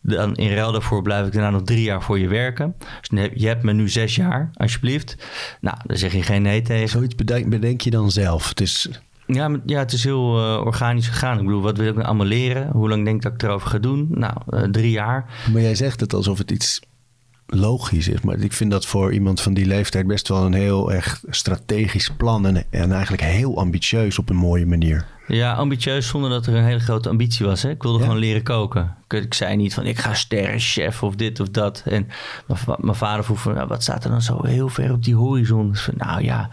[0.00, 2.74] Dan in ruil daarvoor blijf ik daarna nog drie jaar voor je werken.
[3.08, 5.16] Dus je hebt me nu zes jaar, alsjeblieft.
[5.60, 6.88] Nou, daar zeg je geen nee tegen.
[6.88, 8.48] Zoiets bedenk, bedenk je dan zelf?
[8.48, 8.88] Het is...
[9.26, 11.38] Ja, ja, het is heel uh, organisch gegaan.
[11.38, 12.68] Ik bedoel, wat wil ik nou allemaal leren?
[12.72, 14.06] Hoe lang denk ik dat ik erover ga doen?
[14.10, 15.24] Nou, uh, drie jaar.
[15.52, 16.80] Maar jij zegt het alsof het iets
[17.50, 18.20] logisch is.
[18.20, 22.10] Maar ik vind dat voor iemand van die leeftijd best wel een heel erg strategisch
[22.16, 22.46] plan.
[22.46, 25.06] En, en eigenlijk heel ambitieus op een mooie manier.
[25.30, 27.62] Ja, ambitieus zonder dat er een hele grote ambitie was.
[27.62, 27.70] Hè?
[27.70, 28.04] Ik wilde ja.
[28.04, 28.94] gewoon leren koken.
[29.08, 31.82] Ik, zei niet van ik ga sterrenchef of dit of dat.
[31.86, 32.08] En
[32.78, 35.70] mijn vader vroeg van nou, wat staat er dan zo heel ver op die horizon?
[35.70, 36.50] Dus van, nou ja,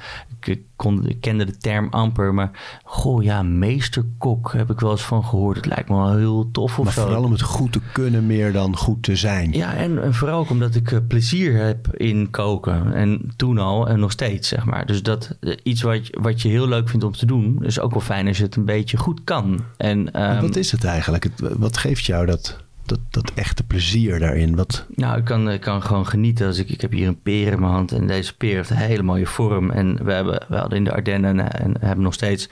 [0.48, 5.02] ik, kon, ik kende de term amper, maar goh ja, meesterkok heb ik wel eens
[5.02, 5.56] van gehoord.
[5.56, 7.02] Het lijkt me wel heel tof of maar zo.
[7.02, 9.52] vooral om het goed te kunnen meer dan goed te zijn.
[9.52, 12.94] Ja, en, en vooral ook omdat ik uh, plezier heb in koken.
[12.94, 14.86] En toen al en nog steeds, zeg maar.
[14.86, 17.92] Dus dat uh, iets wat, wat je heel leuk vindt om te doen, is ook
[17.92, 19.64] wel fijn als je het een beetje goed kan.
[19.78, 21.28] En, um, wat is het eigenlijk?
[21.38, 22.66] Wat geeft jou dat?
[22.86, 24.56] Dat, dat echte plezier daarin?
[24.56, 24.86] Wat...
[24.96, 26.48] Nou, ik kan, ik kan gewoon genieten.
[26.48, 28.76] Als ik, ik heb hier een peer in mijn hand en deze peer heeft een
[28.76, 29.72] hele mooie vorm.
[29.72, 32.50] En we, hebben, we hadden in de Ardennen en hebben nog steeds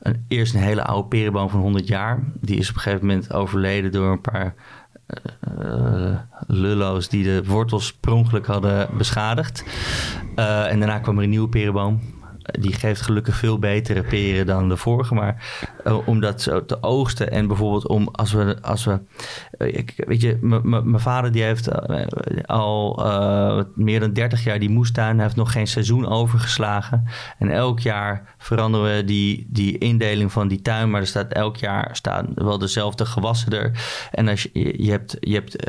[0.00, 2.22] een, eerst een hele oude perenboom van 100 jaar.
[2.40, 4.54] Die is op een gegeven moment overleden door een paar
[5.58, 9.64] uh, lullo's die de wortels per ongeluk hadden beschadigd.
[10.36, 12.00] Uh, en daarna kwam er een nieuwe perenboom
[12.52, 15.14] die geeft gelukkig veel betere peren dan de vorige.
[15.14, 17.30] Maar eh, om dat zo te oogsten.
[17.30, 19.00] En bijvoorbeeld om als we, als we
[19.50, 22.06] eh, ik, weet je, mijn vader die heeft eh,
[22.46, 25.14] al uh, meer dan 30 jaar die moestuin.
[25.14, 27.04] Hij heeft nog geen seizoen overgeslagen.
[27.38, 30.90] En elk jaar veranderen we die, die indeling van die tuin.
[30.90, 33.72] Maar er staat elk jaar staan wel dezelfde gewassen er.
[34.10, 35.66] En als je, je hebt, je hebt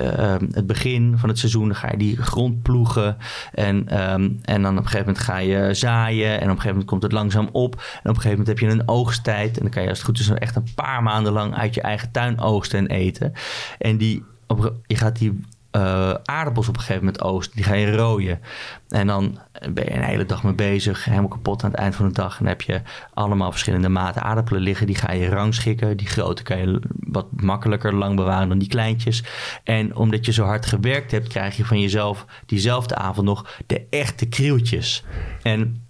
[0.55, 3.17] het begin van het seizoen, dan ga je die grond ploegen.
[3.53, 6.30] En, um, en dan op een gegeven moment ga je zaaien.
[6.30, 7.76] En op een gegeven moment komt het langzaam op.
[7.76, 9.57] En op een gegeven moment heb je een oogsttijd.
[9.57, 11.82] En dan kan je als het goed is echt een paar maanden lang uit je
[11.82, 13.34] eigen tuin oogsten en eten.
[13.78, 15.39] En die, op, je gaat die
[15.72, 17.55] uh, aardappels op een gegeven moment oosten.
[17.55, 18.39] Die ga je rooien.
[18.88, 19.39] En dan
[19.74, 21.05] ben je een hele dag mee bezig.
[21.05, 22.39] Helemaal kapot aan het eind van de dag.
[22.39, 22.82] En heb je
[23.14, 24.88] allemaal verschillende maten aardappelen liggen.
[24.88, 25.97] Die ga je rangschikken.
[25.97, 29.24] Die grote kan je wat makkelijker lang bewaren dan die kleintjes.
[29.64, 33.86] En omdat je zo hard gewerkt hebt, krijg je van jezelf diezelfde avond nog de
[33.89, 35.03] echte krieltjes.
[35.41, 35.88] En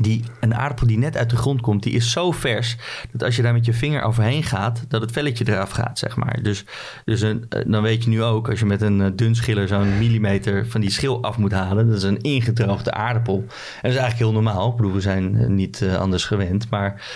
[0.00, 2.76] die, een aardappel die net uit de grond komt, die is zo vers
[3.10, 6.16] dat als je daar met je vinger overheen gaat, dat het velletje eraf gaat, zeg
[6.16, 6.42] maar.
[6.42, 6.64] Dus,
[7.04, 9.98] dus een, eh, dan weet je nu ook, als je met een eh, dunschiller zo'n
[9.98, 13.34] millimeter van die schil af moet halen, dat is een ingedroogde aardappel.
[13.34, 13.44] En
[13.82, 14.76] dat is eigenlijk heel normaal.
[14.92, 16.70] We zijn eh, niet anders gewend.
[16.70, 17.08] Maar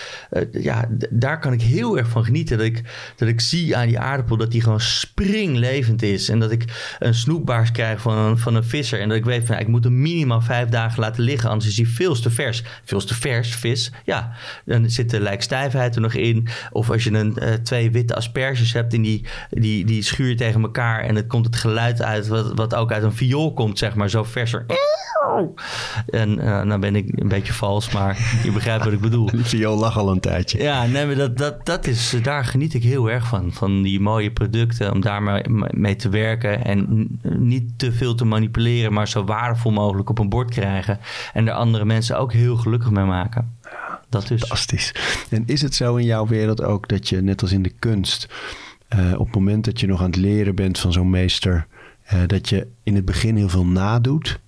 [0.51, 2.57] ja, daar kan ik heel erg van genieten.
[2.57, 2.83] Dat ik,
[3.15, 6.29] dat ik zie aan die aardappel dat die gewoon springlevend is.
[6.29, 8.99] En dat ik een snoepbaars krijg van van een visser.
[8.99, 11.69] En dat ik weet van, ja, ik moet hem minimaal vijf dagen laten liggen, anders
[11.69, 13.91] is hij veel te vers veel te vers vis.
[14.03, 14.31] Ja,
[14.65, 16.47] dan zit de lijkstijfheid er nog in.
[16.71, 20.61] Of als je een, uh, twee witte asperges hebt en die, die, die schuur tegen
[20.61, 23.95] elkaar en het komt het geluid uit wat, wat ook uit een viool komt, zeg
[23.95, 24.65] maar, zo verser.
[26.09, 29.25] En uh, nou ben ik een beetje vals, maar je begrijpt wat ik bedoel.
[29.31, 30.61] Die viool lag al een tijdje.
[30.61, 33.53] Ja, nee, maar dat, dat, dat is, daar geniet ik heel erg van.
[33.53, 36.65] Van die mooie producten, om daar mee, te werken.
[36.65, 40.99] En niet te veel te manipuleren, maar zo waardevol mogelijk op een bord krijgen.
[41.33, 43.55] En er andere mensen ook heel gelukkig mee maken.
[43.63, 44.39] Ja, dat is.
[44.39, 44.91] Fantastisch.
[45.29, 48.27] En is het zo in jouw wereld ook dat je, net als in de kunst,
[48.95, 51.67] uh, op het moment dat je nog aan het leren bent van zo'n meester,
[52.13, 54.39] uh, dat je in het begin heel veel nadoet?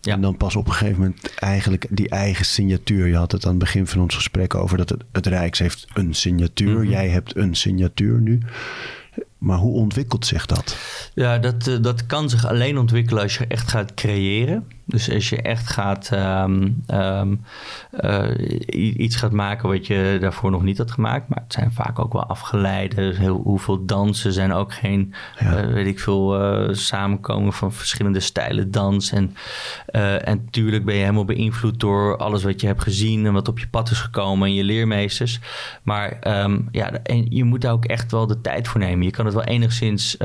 [0.00, 0.12] Ja.
[0.12, 3.06] En dan pas op een gegeven moment eigenlijk die eigen signatuur.
[3.06, 5.86] Je had het aan het begin van ons gesprek over dat het, het Rijks heeft
[5.94, 6.78] een signatuur.
[6.78, 8.40] Mm Jij hebt een signatuur nu.
[9.40, 10.76] Maar hoe ontwikkelt zich dat?
[11.14, 14.66] Ja, dat, eh, dat kan zich alleen ontwikkelen als je echt gaat creëren.
[14.84, 17.40] Dus als je echt gaat um, um,
[18.04, 18.28] uh,
[18.96, 21.28] iets gaat maken wat je daarvoor nog niet had gemaakt.
[21.28, 23.14] Maar het zijn vaak ook wel afgeleide.
[23.16, 25.64] Heel, hoeveel dansen zijn ook geen, ja.
[25.64, 29.12] uh, weet ik veel, uh, samenkomen van verschillende stijlen dans.
[29.12, 29.34] En,
[29.86, 33.58] en natuurlijk ben je helemaal beïnvloed door alles wat je hebt gezien en wat op
[33.58, 35.40] je pad is gekomen en je leermeesters.
[35.82, 39.04] Maar um, ja, en je moet daar ook echt wel de tijd voor nemen.
[39.04, 40.16] Je kan wel enigszins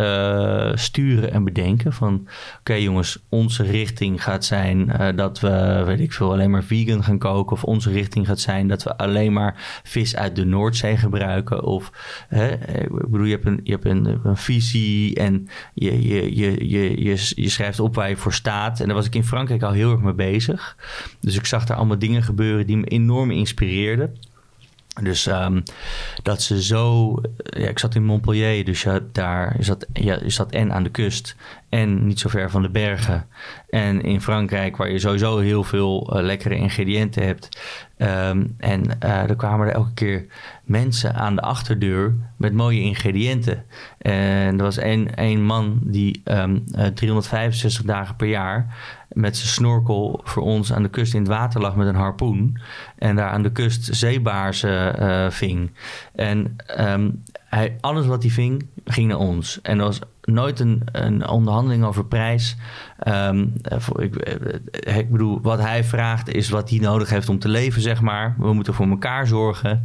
[0.74, 2.28] sturen en bedenken van
[2.60, 7.04] oké jongens, onze richting gaat zijn uh, dat we, weet ik veel, alleen maar vegan
[7.04, 7.56] gaan koken.
[7.56, 11.64] Of onze richting gaat zijn dat we alleen maar vis uit de Noordzee gebruiken.
[11.64, 11.92] Of
[12.30, 12.52] hè,
[12.84, 17.04] ik bedoel, je hebt een, je hebt een, een visie en je, je, je, je,
[17.04, 18.80] je, je schrijft op waar je voor staat.
[18.80, 20.78] En daar was ik in Frankrijk al heel erg mee bezig.
[21.20, 24.16] Dus ik zag daar allemaal dingen gebeuren die me enorm inspireerden.
[25.02, 25.64] Dus um,
[26.24, 27.16] dat ze zo.
[27.44, 30.20] Ja, ik zat in Montpellier, dus ja, daar is dat, ja,
[30.50, 31.36] en aan de kust
[31.70, 33.28] en niet zo ver van de bergen.
[33.70, 37.62] En in Frankrijk, waar je sowieso heel veel uh, lekkere ingrediënten hebt.
[37.98, 40.26] Um, en uh, er kwamen er elke keer
[40.64, 43.66] mensen aan de achterdeur met mooie ingrediënten.
[43.98, 48.76] En er was één, één man die um, uh, 365 dagen per jaar
[49.16, 52.58] met zijn snorkel voor ons aan de kust in het water lag met een harpoen.
[52.98, 55.72] En daar aan de kust zeebaarsen uh, ving.
[56.16, 57.24] En um,
[57.56, 59.60] hij, alles wat hij ving, ging naar ons.
[59.62, 62.56] En dat was nooit een, een onderhandeling over prijs.
[63.08, 63.54] Um,
[64.00, 67.82] ik, eh, ik, bedoel, wat hij vraagt is wat hij nodig heeft om te leven,
[67.82, 68.36] zeg maar.
[68.38, 69.84] We moeten voor elkaar zorgen.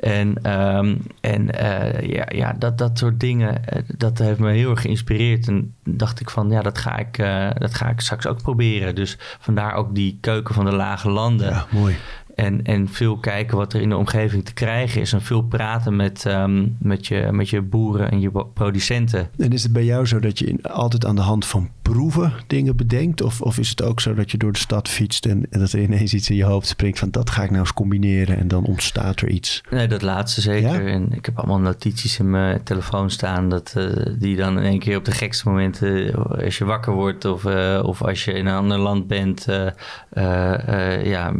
[0.00, 3.62] En, um, en uh, ja, ja dat, dat soort dingen,
[3.96, 5.48] dat heeft me heel erg geïnspireerd.
[5.48, 7.16] En dacht ik van, ja, dat ga ik,
[7.58, 8.94] dat ga ik straks ook proberen.
[8.94, 11.48] Dus vandaar ook die keuken van de lage landen.
[11.48, 11.96] Ja, mooi.
[12.36, 15.12] En, en veel kijken wat er in de omgeving te krijgen is.
[15.12, 19.30] En veel praten met, um, met, je, met je boeren en je producenten.
[19.38, 22.32] En is het bij jou zo dat je in, altijd aan de hand van proeven
[22.46, 23.22] dingen bedenkt?
[23.22, 25.72] Of, of is het ook zo dat je door de stad fietst en, en dat
[25.72, 28.48] er ineens iets in je hoofd springt van dat ga ik nou eens combineren en
[28.48, 29.62] dan ontstaat er iets?
[29.70, 30.86] Nee, dat laatste zeker.
[30.86, 30.92] Ja?
[30.92, 33.86] En ik heb allemaal notities in mijn telefoon staan dat, uh,
[34.18, 36.14] die dan in één keer op de gekste momenten,
[36.44, 41.04] als je wakker wordt of, uh, of als je in een ander land bent, uh,
[41.04, 41.32] ja,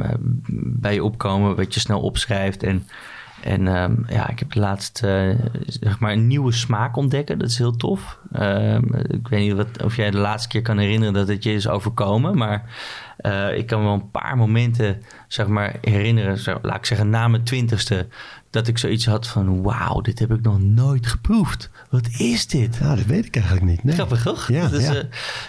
[0.86, 2.62] bij je opkomen, wat je snel opschrijft.
[2.62, 2.86] En,
[3.42, 5.34] en um, ja, ik heb laatst uh,
[5.66, 7.38] zeg maar een nieuwe smaak ontdekken.
[7.38, 8.18] Dat is heel tof.
[8.40, 11.52] Um, ik weet niet wat, of jij de laatste keer kan herinneren dat het je
[11.52, 12.36] is overkomen.
[12.36, 12.64] Maar
[13.16, 17.28] eh, ik kan wel een paar momenten zeg maar, herinneren, zo, laat ik zeggen na
[17.28, 18.06] mijn twintigste,
[18.50, 21.70] dat ik zoiets had van wauw, dit heb ik nog nooit geproefd.
[21.90, 22.76] Wat is dit?
[22.76, 23.84] Ja, dat weet ik eigenlijk niet.
[23.84, 23.94] Nee.
[23.94, 24.48] Grappig, toch?
[24.48, 25.02] Ja, dus, ja.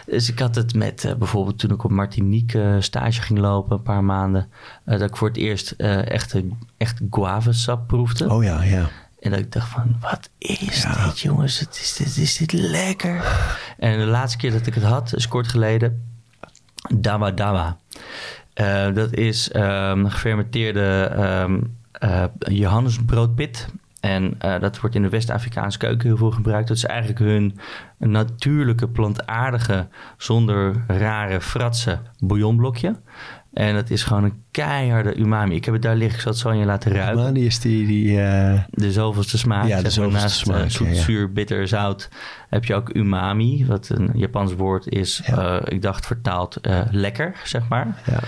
[0.06, 3.78] dus ik had het met eh, bijvoorbeeld toen ik op Martinique eh, stage ging lopen,
[3.78, 4.50] een paar maanden,
[4.86, 6.36] dat ik voor het eerst echt,
[6.78, 8.30] echt guavasap proefde.
[8.30, 8.90] Oh ja, ja.
[9.20, 11.06] En dat ik dacht van, wat is Ja.
[11.06, 11.60] dit jongens?
[11.60, 13.24] Het is, dit, is dit lekker?
[13.78, 16.06] En de laatste keer dat ik het had, is kort geleden,
[16.96, 17.78] Dawa Dawa.
[18.94, 21.60] Dat is ehm, gefermenteerde ehm
[22.00, 23.68] eh, Johannesbroodpit.
[24.00, 26.68] En eh, dat wordt in de West-Afrikaanse keuken heel veel gebruikt.
[26.68, 27.58] Dat is eigenlijk hun
[27.98, 29.88] natuurlijke, plantaardige,
[30.18, 32.96] zonder rare fratsen bouillonblokje.
[33.54, 35.56] En dat is gewoon een keiharde umami.
[35.56, 37.60] Ik heb het daar liggen, ik zal het zo aan je laten ruiken die is
[37.60, 37.88] die...
[37.88, 39.68] die eh, de zoveelste smaak.
[39.68, 41.02] Ja, de zoveelste naast smaak, zoet, ja, ja.
[41.02, 42.10] zuur, bitter, zout
[42.50, 45.22] heb je ook umami, wat een Japans woord is.
[45.26, 45.66] Ja.
[45.66, 46.60] ik dacht vertaald
[46.92, 48.02] lekker, zeg maar.
[48.06, 48.20] ja.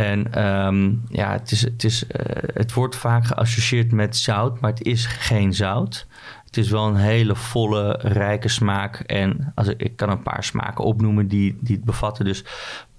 [0.00, 4.70] En ehm, ja, het, is, het, is, eh, het wordt vaak geassocieerd met zout, maar
[4.70, 6.06] het is geen zout.
[6.44, 9.00] Het is wel een hele volle, rijke smaak.
[9.00, 12.24] En als ik, ik kan een paar smaken opnoemen die, die het bevatten.
[12.24, 12.44] Dus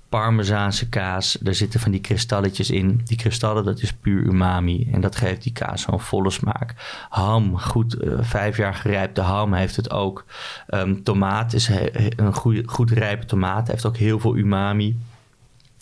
[0.10, 3.02] parmezaanse kaas, daar zitten van die kristalletjes in.
[3.04, 4.90] Die kristallen, dat is puur umami.
[4.92, 6.74] En dat geeft die kaas zo'n volle smaak.
[7.10, 10.26] Ham, goed, eh, vijf jaar gerijpte ham heeft het ook.
[10.68, 11.70] Ehm, tomaat is
[12.16, 13.68] een goede, goed rijpe tomaat.
[13.68, 14.98] Heeft ook heel veel umami.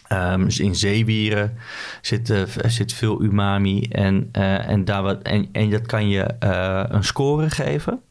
[0.10, 1.58] Ehm, dus in zeewieren
[2.02, 3.84] zit, eh, zit veel umami.
[3.84, 8.02] En, eh, en, daar wat, en, en dat kan je eh, een score geven.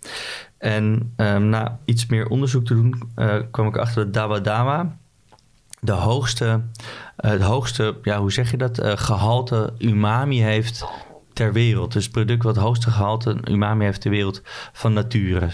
[0.58, 3.02] En ehm, na iets meer onderzoek te doen,
[3.50, 4.96] kwam ik achter dat Dawa
[5.80, 6.60] de hoogste,
[7.16, 10.84] de hoogste ja, hoe zeg je dat, eh, gehalte umami heeft
[11.32, 11.92] ter wereld.
[11.92, 14.42] Dus het product wat het hoogste gehalte umami heeft ter wereld
[14.72, 15.48] van nature.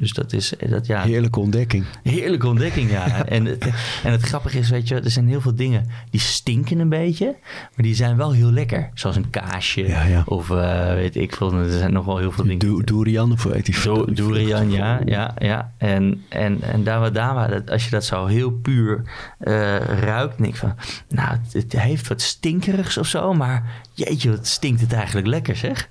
[0.00, 1.84] Dus dat is, dat, ja, Heerlijke ontdekking.
[2.02, 3.24] Heerlijke ontdekking, ja.
[3.26, 3.64] en, het,
[4.04, 7.36] en het grappige is, weet je, er zijn heel veel dingen die stinken een beetje,
[7.50, 8.90] maar die zijn wel heel lekker.
[8.94, 10.22] Zoals een kaasje Ja, ja.
[10.26, 11.52] of eh, weet ik veel.
[11.52, 12.58] Er zijn nog wel heel veel dingen.
[12.58, 15.72] Du durian of weet ik Do- Durian, ja, ja, ja.
[15.78, 19.02] En, en, en Dawa Dawa, dat, als je dat zo heel puur
[19.38, 20.74] eh, ruikt, denk ik van,
[21.08, 25.56] nou, het, het heeft wat stinkerigs of zo, maar jeetje, wat stinkt het eigenlijk lekker,
[25.56, 25.88] zeg.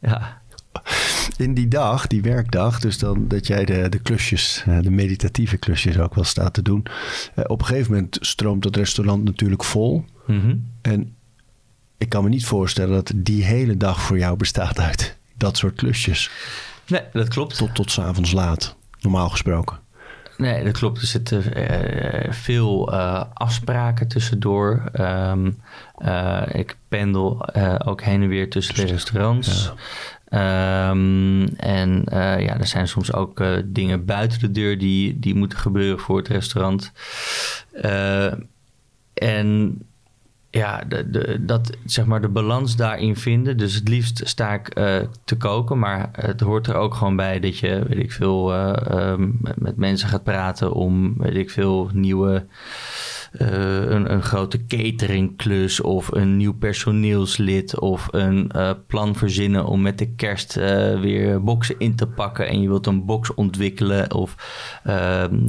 [0.00, 0.40] Ja,
[1.36, 5.56] In die dag, die werkdag, dus dan dat jij de, de klusjes, eh, de meditatieve
[5.56, 6.86] klusjes ook wel staat te doen.
[7.34, 10.04] eh, op een gegeven moment stroomt dat restaurant natuurlijk vol.
[10.26, 10.56] Mhm.
[10.82, 11.14] En
[11.98, 15.74] ik kan me niet voorstellen dat die hele dag voor jou bestaat uit dat soort
[15.74, 16.30] klusjes.
[16.86, 17.56] Nee, dat klopt.
[17.56, 19.78] Tot, tot 's avonds laat, normaal gesproken.
[20.36, 21.00] Nee, dat klopt.
[21.00, 22.92] Er zitten eh, veel
[23.34, 24.88] afspraken tussendoor.
[24.92, 25.50] Ehm,
[25.96, 27.54] eh, ik pendel
[27.84, 29.72] ook heen en weer tussen de restaurants.
[30.28, 35.34] Ehm, en eh, ja, er zijn soms ook eh, dingen buiten de deur die, die
[35.34, 36.92] moeten gebeuren voor het restaurant.
[37.72, 38.32] Eh,
[39.14, 39.78] en
[40.50, 43.56] ja, de, dat, zeg maar de balans daarin vinden.
[43.56, 44.68] Dus het liefst sta ik
[45.24, 48.72] te koken, maar het hoort er ook gewoon bij dat je, weet ik veel, eh,
[48.86, 52.46] ehm, met, met mensen gaat praten om, weet ik veel, nieuwe,
[53.32, 59.82] eh, een, een grote cateringklus of een nieuw personeelslid of een eh, plan verzinnen om
[59.82, 64.14] met de kerst eh, weer boxen in te pakken en je wilt een box ontwikkelen
[64.14, 64.34] of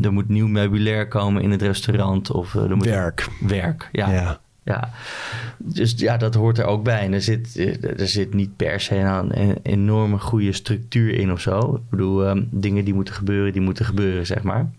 [0.01, 3.27] er moet nieuw meubilair komen in het restaurant of er moet Werk.
[3.39, 4.11] werk, ja.
[4.11, 4.39] Ja.
[4.63, 4.89] Ja,
[5.57, 6.99] dus ja, dat hoort er ook bij.
[6.99, 7.57] En er zit,
[7.99, 11.75] er zit niet per se een, een enorme goede structuur in of zo.
[11.75, 14.69] Ik bedoel, ehm, dingen die moeten gebeuren, die moeten gebeuren, zeg maar.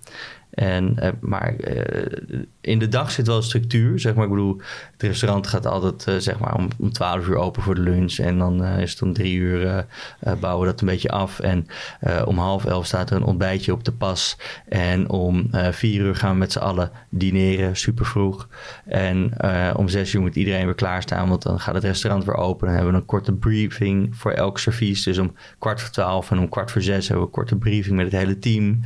[0.51, 4.25] En, eh, maar eh, in de dag zit wel structuur, zeg maar.
[4.25, 4.61] Ik bedoel,
[5.01, 8.19] het restaurant gaat altijd eh, zeg maar om, om 12 uur open voor de lunch.
[8.19, 9.87] En dan eh, is het om drie uur
[10.21, 11.41] eh, bouwen we dat een beetje af.
[11.41, 11.67] En
[12.25, 14.37] om half elf staat er een ontbijtje op de pas.
[14.69, 18.49] En om vier uur gaan we met z'n allen dineren, super vroeg.
[18.87, 19.33] En
[19.77, 22.67] om zes uur moet iedereen weer klaarstaan, want dan gaat het restaurant weer open.
[22.67, 25.03] Dan hebben we een korte briefing voor elk servies.
[25.03, 27.97] Dus om kwart voor twaalf en om kwart voor zes hebben we een korte briefing
[27.97, 28.81] met het hele team.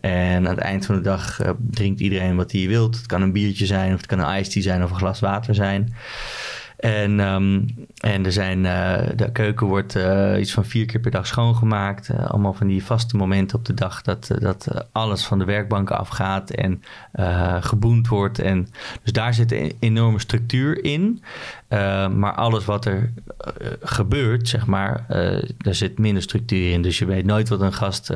[0.00, 1.40] En aan het eind van de dag
[1.70, 2.96] drinkt iedereen wat hij wilt.
[2.96, 5.20] Het kan een biertje zijn, of het kan een iced tea zijn, of een glas
[5.20, 5.94] water zijn.
[6.78, 7.60] En, ehm,
[8.00, 12.08] en er zijn, eh, de keuken wordt eh, iets van vier keer per dag schoongemaakt.
[12.08, 15.98] Eh, allemaal van die vaste momenten op de dag dat, dat alles van de werkbanken
[15.98, 16.82] afgaat en
[17.60, 18.38] geboend wordt.
[18.38, 18.68] En,
[19.02, 21.22] dus daar zit een enorme structuur in.
[21.68, 26.82] Eh, maar alles wat er eh, gebeurt, zeg maar, eh, daar zit minder structuur in.
[26.82, 28.08] Dus je weet nooit wat een gast,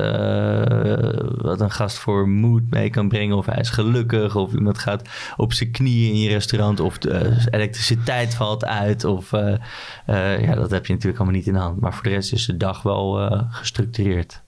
[1.37, 3.37] wat een gast voor mood mee kan brengen.
[3.37, 7.45] Of hij is gelukkig, of iemand gaat op zijn knieën in je restaurant, of de
[7.51, 9.03] elektriciteit valt uit.
[9.03, 9.31] Of
[10.05, 11.79] ja, dat heb je natuurlijk allemaal niet in de hand.
[11.79, 14.41] Maar voor de rest is de dag wel gestructureerd.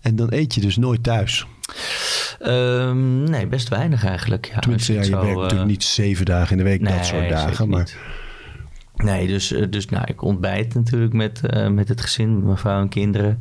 [0.00, 1.46] En dan eet je dus nooit thuis.
[2.40, 4.50] Ehm, nee, best weinig eigenlijk.
[4.54, 7.06] Ja, Tenminste, ja, je zo, werkt natuurlijk niet zeven dagen in de week, nee, dat
[7.06, 7.68] soort dagen.
[7.68, 7.96] Maar niet.
[8.96, 12.80] Nee, dus, eh, dus nou, ik ontbijt natuurlijk met, eh, met het gezin, mijn vrouw
[12.80, 13.40] en kinderen.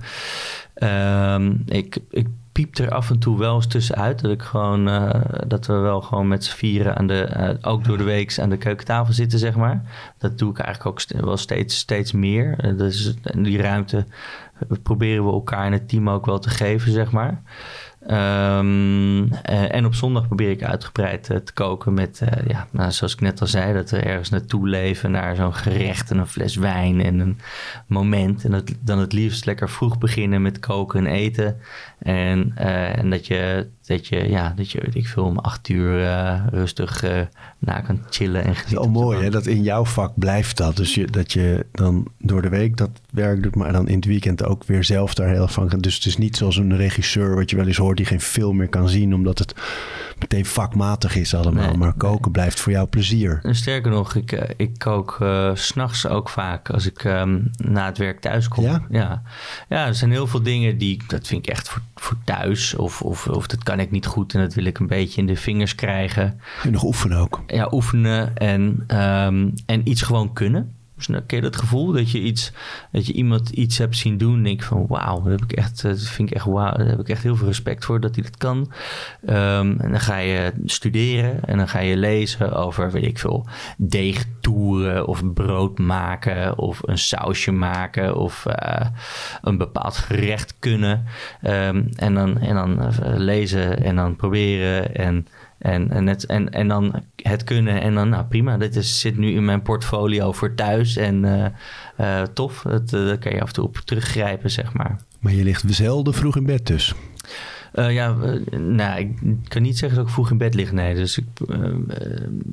[0.73, 4.21] Ehm, ik, ik piep er af en toe wel eens tussenuit.
[4.21, 7.97] Dat, ik gewoon, eh, dat we wel gewoon met z'n vieren, aan de, ook door
[7.97, 9.81] de week, aan de keukentafel zitten, zeg maar.
[10.17, 12.75] Dat doe ik eigenlijk ook wel steeds, steeds meer.
[12.77, 14.05] Dus die ruimte
[14.83, 17.41] proberen we elkaar in het team ook wel te geven, zeg maar.
[18.05, 22.91] Ehm, eh, en op zondag probeer ik uitgebreid eh, te koken met, eh, ja, nou,
[22.91, 26.27] zoals ik net al zei, dat we ergens naartoe leven naar zo'n gerecht en een
[26.27, 27.39] fles wijn en een
[27.87, 28.45] moment.
[28.45, 31.57] En dan het liefst lekker vroeg beginnen met koken en eten.
[32.05, 35.69] En, eh, en dat je, dat je, ja, dat je, weet ik veel, om acht
[35.69, 37.21] uur eh, rustig eh
[37.59, 38.91] na kan chillen en genieten.
[38.91, 40.75] de mooi hè, dat in jouw vak blijft dat.
[40.75, 44.05] Dus je, dat je dan door de week dat werk doet, maar dan in het
[44.05, 45.79] weekend ook weer zelf daar heel van kan.
[45.79, 48.57] Dus het is niet zoals een regisseur, wat je wel eens hoort, die geen film
[48.57, 49.53] meer kan zien, omdat het
[50.19, 51.67] meteen vakmatig is allemaal.
[51.67, 53.39] Nee, maar koken blijft voor jou plezier.
[53.43, 57.39] En sterker nog, ik, eh, ik kook eh, s s'nachts ook vaak als ik ehm,
[57.57, 58.63] na het werk thuis kom.
[58.63, 58.85] Ja?
[58.89, 59.21] ja?
[59.69, 62.75] Ja, er zijn heel veel dingen die, dat vind ik echt voor, voor thuis.
[62.75, 65.27] Of, of, of dat kan ik niet goed en dat wil ik een beetje in
[65.27, 66.39] de vingers krijgen.
[66.63, 67.43] Je nog oefenen ook.
[67.47, 70.73] Ja, oefenen en, ehm, en iets gewoon kunnen.
[70.97, 72.51] Ken je dat gevoel dat je, iets,
[72.91, 74.35] dat je iemand iets hebt zien doen.
[74.35, 76.77] En denk van wauw, dat heb ik echt, dat vind ik echt wauw.
[76.77, 78.71] Daar heb ik echt heel veel respect voor dat hij dat kan.
[79.25, 83.47] Ehm, en dan ga je studeren en dan ga je lezen over, weet ik veel,
[83.77, 88.87] deegtoeren of brood maken of een sausje maken of eh,
[89.41, 91.05] een bepaald gerecht kunnen.
[91.41, 95.27] Ehm, en dan, en dan eh, lezen en dan proberen en
[95.57, 99.17] en, en, het, en, en dan het kunnen en dan, nou prima, dit is, zit
[99.17, 100.97] nu in mijn portfolio voor thuis.
[100.97, 101.45] En eh,
[102.21, 104.99] eh, tof, dat, eh, daar kan je af en toe op teruggrijpen, zeg maar.
[105.19, 106.95] Maar je ligt zelden vroeg in bed dus.
[107.71, 108.15] Eh, ja,
[108.57, 110.95] nou, ik kan niet zeggen dat ik vroeg in bed lig, nee.
[110.95, 111.25] Dus ik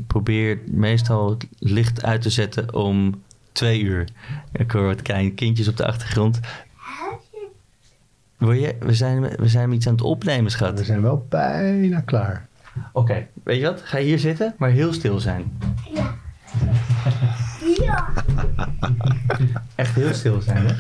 [0.06, 3.22] probeer meestal het licht uit te zetten om
[3.52, 4.08] twee uur.
[4.52, 6.40] Ik hoor wat kleine kindjes op de achtergrond.
[8.36, 10.78] Wil je, we, zijn, we zijn iets aan het opnemen, schat.
[10.78, 12.48] We zijn wel bijna klaar.
[12.92, 13.82] Oké, weet je wat?
[13.82, 15.58] Ga hier zitten, maar heel stil zijn.
[19.74, 20.74] Echt heel stil zijn, hè?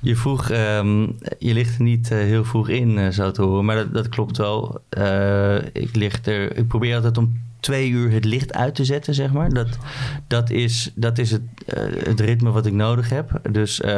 [0.00, 1.00] Je vroeg, ehm,
[1.38, 3.64] je ligt er niet eh, heel vroeg in, eh, zo te horen.
[3.64, 4.80] Maar dat, dat klopt wel.
[4.88, 9.14] Eh, ik, lig er, ik probeer altijd om twee uur het licht uit te zetten,
[9.14, 9.52] zeg maar.
[9.52, 9.78] Dat,
[10.26, 13.40] dat is, dat is het, eh, het ritme wat ik nodig heb.
[13.50, 13.90] Dus eh,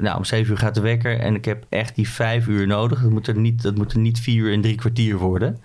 [0.00, 3.02] nou, om zeven uur gaat de wekker en ik heb echt die vijf uur nodig.
[3.02, 5.60] Dat moet er niet, dat moet er niet vier uur en drie kwartier worden.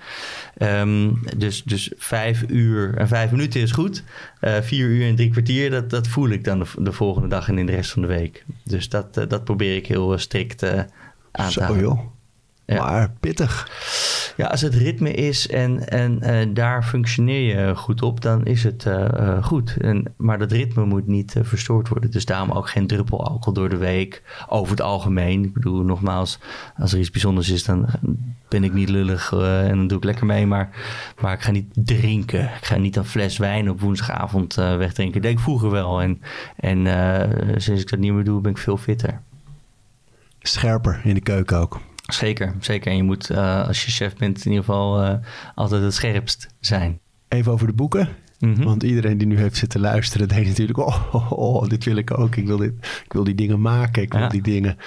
[0.58, 4.04] Ehm, dus, dus vijf uur en vijf minuten is goed.
[4.40, 7.48] Eh, vier uur en drie kwartier, dat, dat voel ik dan de, de volgende dag
[7.48, 8.46] en in de rest van de week.
[8.64, 10.64] Dus dat, dat probeer ik heel strikt
[11.32, 11.84] aan te houden.
[11.84, 12.20] joh.
[12.72, 12.84] Ja.
[12.84, 13.70] Maar pittig.
[14.38, 18.64] Ja, als het ritme is en, en eh, daar functioneer je goed op, dan is
[18.64, 19.78] het eh, eh, goed.
[19.78, 22.12] En, maar dat ritme moet niet verstoord worden.
[22.12, 24.24] Dus daarom ook geen druppel alcohol door de week.
[24.48, 25.44] Over het algemeen.
[25.44, 26.40] Ik bedoel, nogmaals,
[26.78, 27.86] als er iets bijzonders is, dan
[28.48, 30.48] ben ik niet lullig en dan doe ik lekker mee.
[30.48, 30.70] Maar,
[31.22, 32.44] maar ik ga niet drinken.
[32.44, 35.14] Ik ga niet een fles wijn op woensdagavond wegdrinken.
[35.14, 36.02] Dat deed ik vroeger wel.
[36.02, 36.22] En,
[36.56, 36.88] en
[37.62, 39.22] sinds ik dat niet meer doe, ben ik veel fitter.
[40.40, 41.80] Scherper in de keuken ook.
[42.14, 42.92] Zeker, zeker.
[42.92, 45.16] En je moet, eh, als je chef bent, in ieder geval eh,
[45.56, 47.00] altijd het scherpst zijn.
[47.28, 48.10] Even over de boeken.
[48.40, 48.64] Mhm.
[48.64, 52.20] Want iedereen die nu heeft zitten luisteren, denkt natuurlijk: oh, oh, oh, dit wil ik
[52.20, 52.36] ook.
[52.36, 52.74] Ik wil, dit,
[53.06, 54.02] ik wil die dingen maken.
[54.02, 54.28] Ik wil Ja.
[54.28, 54.78] die dingen.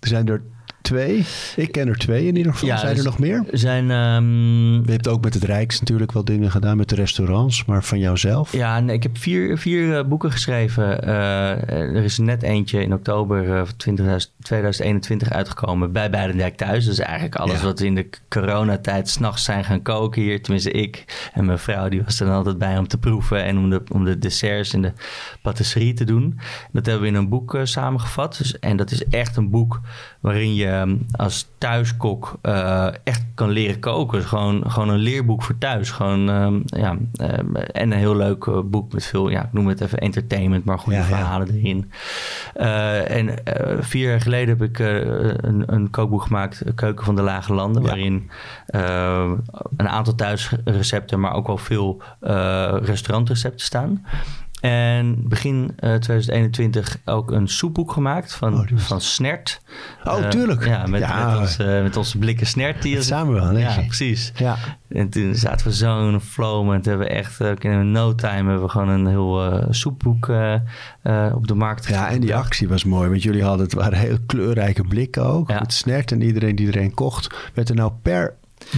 [0.00, 0.42] Er zijn er
[0.84, 1.24] twee.
[1.56, 2.68] Ik ken er twee in ieder geval.
[2.68, 3.44] Ja, zijn er dus- nog meer?
[3.50, 6.94] Er zijn, ehm, Je hebt ook met het Rijks natuurlijk wel dingen gedaan, met de
[6.94, 8.52] restaurants, maar van jouzelf?
[8.52, 11.02] ja, nee, ik heb vier, vier eh, boeken geschreven.
[11.02, 16.86] Eh, er is net eentje in oktober eh, 20, 2021 uitgekomen bij Beidendijk thuis.
[16.86, 17.64] Is eigenlijk alles Ja.
[17.64, 20.42] wat we in de coronatijd s'nachts zijn gaan koken hier.
[20.42, 23.58] Tenminste ik en mijn vrouw die was er dan altijd bij om te proeven en
[23.58, 24.92] om de, om de desserts en de
[25.42, 26.38] patisserie te doen.
[26.72, 28.38] Dat hebben we in een boek eh, samengevat.
[28.38, 29.80] Dus, en dat is echt een boek
[30.20, 34.18] waarin je eh, als thuiskok eh, echt kan leren koken.
[34.18, 35.90] Dus Gewoon, gewoon een leerboek voor thuis.
[35.90, 39.66] Gewoon, ehm, ja, ehm, en een heel leuk eh, boek met veel, ja, ik noem
[39.66, 41.08] het even entertainment, maar goede Ja, ja.
[41.16, 41.90] verhalen erin.
[42.54, 44.96] Eh, en eh, vier jaar geleden heb ik eh,
[45.36, 47.88] een, een kookboek gemaakt, Keuken van de Lage Landen, Ja.
[47.88, 48.30] waarin
[48.66, 49.30] eh,
[49.76, 54.04] een aantal thuisrecepten, maar ook wel veel eh, restaurantrecepten staan.
[54.64, 59.60] En begin eh, 2021 ook een soepboek gemaakt van, Oh, van Snert.
[60.04, 60.66] Oh, Eh, tuurlijk.
[60.66, 61.30] Ja, met, Ja.
[61.30, 62.82] Met, ons, met onze blikken Snert.
[62.82, 63.62] Die Met Samuel, nee.
[63.62, 64.32] Ja, precies.
[64.36, 64.56] Ja.
[64.88, 66.84] En toen zaten we zo in een flow moment.
[66.84, 70.28] Hebben we echt, eh, in no time hebben we gewoon een heel soepboek
[71.34, 73.08] op de markt Ja, en die actie was mooi.
[73.08, 75.50] Want jullie hadden, het waren heel kleurrijke blikken ook.
[75.50, 75.58] Ja.
[75.58, 77.50] Het snert en iedereen die er een kocht.
[77.54, 78.34] Werd er nou per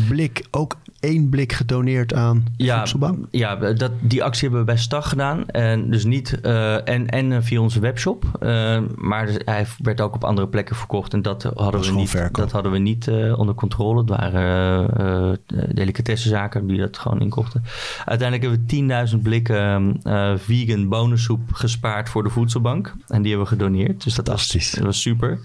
[0.08, 0.76] blik ook
[1.06, 3.26] één blik gedoneerd aan Ja, Voedselbank?
[3.30, 5.48] ja dat, die actie hebben we bij Stag gedaan.
[5.48, 8.24] En dus niet eh, en, en eh, via onze webshop.
[8.40, 11.12] Eh, maar dus hij werd ook op andere plekken verkocht.
[11.12, 12.34] En dat hadden, we niet, verkoop.
[12.34, 14.00] dat hadden we niet eh, onder controle.
[14.00, 15.38] Het waren
[15.74, 17.62] delicatessenzaken die dat gewoon inkochten.
[18.04, 22.94] Uiteindelijk hebben we 10.000 blikken eh, vegan bonensoep gespaard voor de voedselbank.
[23.08, 24.04] En die hebben we gedoneerd.
[24.04, 24.70] Dus dat was, Fantastisch.
[24.70, 25.38] dat was super.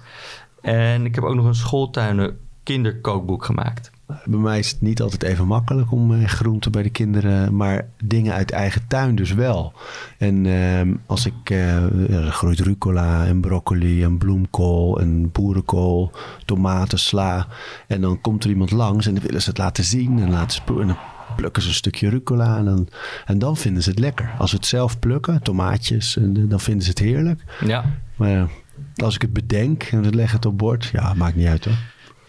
[0.62, 3.91] En ik heb ook nog een schooltuinen kinderkookboek gemaakt.
[4.26, 7.88] Bij mij is het niet altijd even makkelijk om eh, groenten bij de kinderen, maar
[8.03, 9.74] dingen uit eigen tuin dus wel.
[10.18, 16.12] En ehm, als ik, eh, er groeit rucola en broccoli en bloemkool en boerenkool,
[16.45, 17.47] tomaten, sla.
[17.88, 20.64] En dan komt er iemand langs en dan willen ze het laten zien en, laten
[20.68, 20.97] en dan
[21.36, 22.88] plukken ze een stukje rucola en dan,
[23.26, 24.32] en dan vinden ze het lekker.
[24.38, 27.43] Als we het zelf plukken, tomaatjes, en, eh, dan vinden ze het heerlijk.
[27.66, 27.86] Ja,
[28.16, 28.49] Maar
[28.95, 31.78] als ik het bedenk en we leggen het op bord, ja, maakt niet uit hoor.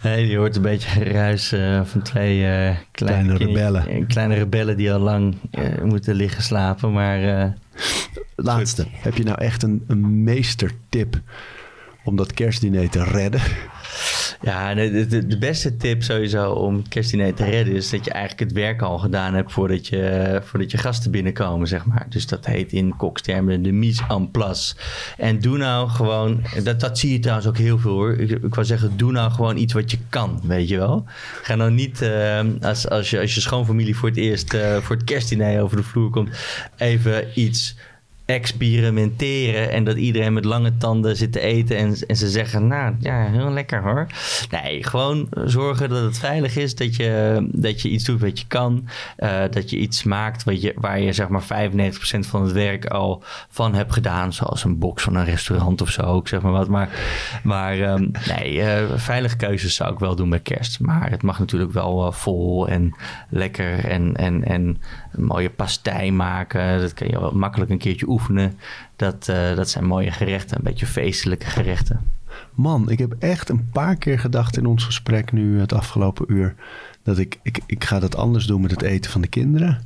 [0.02, 3.88] Nee, je hoort een beetje geruis eh, van twee eh, kleine, rebellen.
[3.88, 5.34] eh, kleine rebellen die al lang
[5.82, 6.92] moeten liggen slapen.
[6.92, 7.54] Maar
[8.36, 8.86] Laatste.
[8.90, 11.20] Heb je nou echt een, een meestertip
[12.04, 13.40] om dat kerstdiner te redden?
[14.40, 17.74] Ja, de, de, beste tip sowieso om kerstdiner te redden...
[17.74, 21.68] is dat je eigenlijk het werk al gedaan hebt voordat je, voordat je gasten binnenkomen,
[21.68, 22.06] zeg maar.
[22.08, 24.74] Dus dat heet in kokstermen de mise en place.
[25.16, 26.42] En doe nou gewoon...
[26.62, 28.12] Dat, dat zie je trouwens ook heel veel hoor.
[28.12, 31.04] Ik, ik wou zeggen, doe nou gewoon iets wat je kan, weet je wel.
[31.42, 34.54] Ga nou niet, eh, als, als, je, als je schoonfamilie voor het eerst...
[34.54, 36.30] eh, voor het kerstdiner over de vloer komt...
[36.76, 37.76] even iets
[38.24, 42.94] experimenteren en dat iedereen met lange tanden zit te eten en, en ze zeggen, nou
[43.00, 44.06] ja, heel lekker hoor.
[44.50, 48.46] Nee, gewoon zorgen dat het veilig is, dat je, dat je iets doet wat je
[48.46, 52.52] kan, eh, dat je iets maakt wat je, waar je zeg maar 95% van het
[52.52, 56.52] werk al van hebt gedaan, zoals een box van een restaurant of zo, zeg maar
[56.52, 56.68] wat.
[56.68, 56.88] Maar,
[57.42, 61.38] maar ehm, nee, eh, veilige keuzes zou ik wel doen bij kerst, maar het mag
[61.38, 62.94] natuurlijk wel eh, vol en
[63.28, 64.80] lekker en, en, en
[65.12, 66.80] een mooie pastei maken.
[66.80, 68.06] Dat kan je wel makkelijk een keertje
[68.96, 72.00] Dat, eh, dat zijn mooie gerechten, een beetje feestelijke gerechten.
[72.54, 76.54] Man, ik heb echt een paar keer gedacht in ons gesprek nu het afgelopen uur...
[77.02, 79.82] dat ik, ik, ik ga dat anders doen met het eten van de kinderen.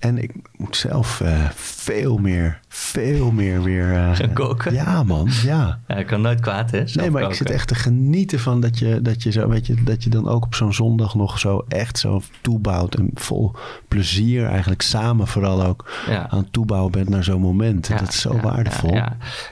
[0.00, 3.92] En ik moet zelf eh, veel meer, veel meer weer...
[3.94, 4.72] eh, Gaan koken?
[4.74, 5.80] Ja man, ja.
[5.88, 6.82] Ja, kan nooit kwaad, hè?
[6.94, 9.74] Nee, maar ik zit echt te genieten van dat je, dat je zo, weet je,
[9.84, 13.52] dat je dan ook op zo'n zondag nog zo echt zo toebouwt en vol
[13.88, 16.28] plezier eigenlijk samen vooral ook Ja.
[16.30, 17.86] aan het toebouwen bent naar zo'n moment.
[17.86, 19.00] Ja, dat is zo waardevol.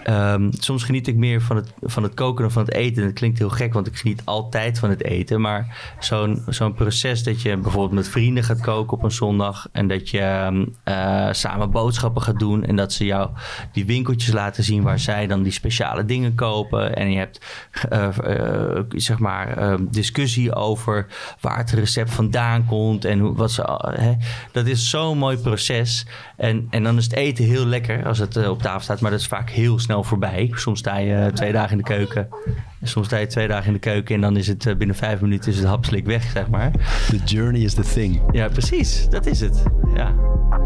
[0.04, 3.04] Ehm, soms geniet ik meer van het, van het koken dan van het eten.
[3.04, 5.40] Dat klinkt heel gek, want ik geniet altijd van het eten.
[5.40, 9.68] Maar zo'n zo'n proces dat je bijvoorbeeld met vrienden gaat koken op een zondag...
[9.72, 12.64] en dat je ehm, eh, samen boodschappen gaat doen...
[12.64, 13.30] en dat ze jou
[13.72, 16.96] die winkeltjes laten zien waar zij dan die speciale dingen kopen...
[16.96, 17.40] en je hebt
[17.88, 21.06] eh, eh, zeg maar ehm, discussie over
[21.40, 23.04] waar het recept vandaan komt...
[23.04, 23.80] en hoe, wat ze...
[23.94, 24.12] hè,
[24.52, 26.06] dat is zo'n mooi proces.
[26.36, 29.20] En, en dan is het eten heel lekker als het op tafel staat, maar dat
[29.20, 30.50] is vaak heel snel voorbij.
[30.54, 32.28] Soms sta je twee dagen in de keuken.
[32.82, 35.20] Soms sta je twee dagen in de keuken en dan is het eh, binnen vijf
[35.20, 36.70] minuten is het hapslik weg, zeg maar.
[37.08, 38.22] The journey is the thing.
[38.30, 39.08] Ja, precies.
[39.08, 39.62] Dat is het.
[39.94, 40.14] Ja,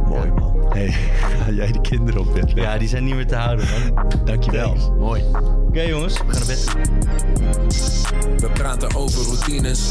[0.08, 0.66] Mooi man.
[0.72, 0.90] Hey,
[1.44, 2.62] ga jij de kinderen op bed leggen?
[2.62, 4.06] ja die zijn niet meer te houden, man.
[4.24, 4.94] Dankjewel.
[4.98, 5.22] Mooi.
[5.68, 8.40] Oké jongens, we gaan naar bed.
[8.40, 9.90] We praten over routines.